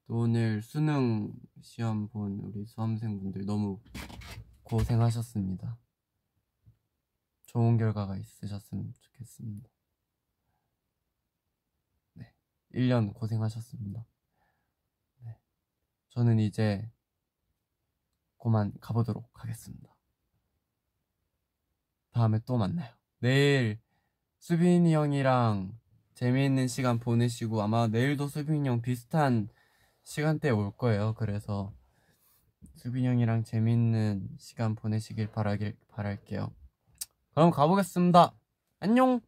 또 0.06 0.20
오늘 0.20 0.62
수능 0.62 1.30
시험 1.60 2.08
본 2.08 2.40
우리 2.42 2.64
수험생분들 2.64 3.44
너무 3.44 3.78
고생하셨습니다. 4.70 5.76
좋은 7.46 7.76
결과가 7.76 8.16
있으셨으면 8.16 8.94
좋겠습니다. 9.00 9.68
네, 12.14 12.32
1년 12.72 13.12
고생하셨습니다. 13.12 14.06
네, 15.24 15.40
저는 16.10 16.38
이제 16.38 16.88
그만 18.38 18.72
가보도록 18.80 19.28
하겠습니다. 19.32 19.92
다음에 22.12 22.38
또 22.46 22.56
만나요. 22.56 22.94
내일 23.18 23.80
수빈이 24.38 24.94
형이랑 24.94 25.76
재미있는 26.14 26.68
시간 26.68 27.00
보내시고 27.00 27.60
아마 27.60 27.88
내일도 27.88 28.28
수빈이 28.28 28.68
형 28.68 28.82
비슷한 28.82 29.48
시간대에 30.04 30.52
올 30.52 30.70
거예요. 30.76 31.14
그래서 31.14 31.74
수빈이 32.76 33.06
형이랑 33.06 33.44
재미있는 33.44 34.28
시간 34.38 34.74
보내시길 34.74 35.30
바라길 35.32 35.76
바랄게요. 35.88 36.52
그럼 37.34 37.50
가보겠습니다. 37.50 38.32
안녕! 38.80 39.20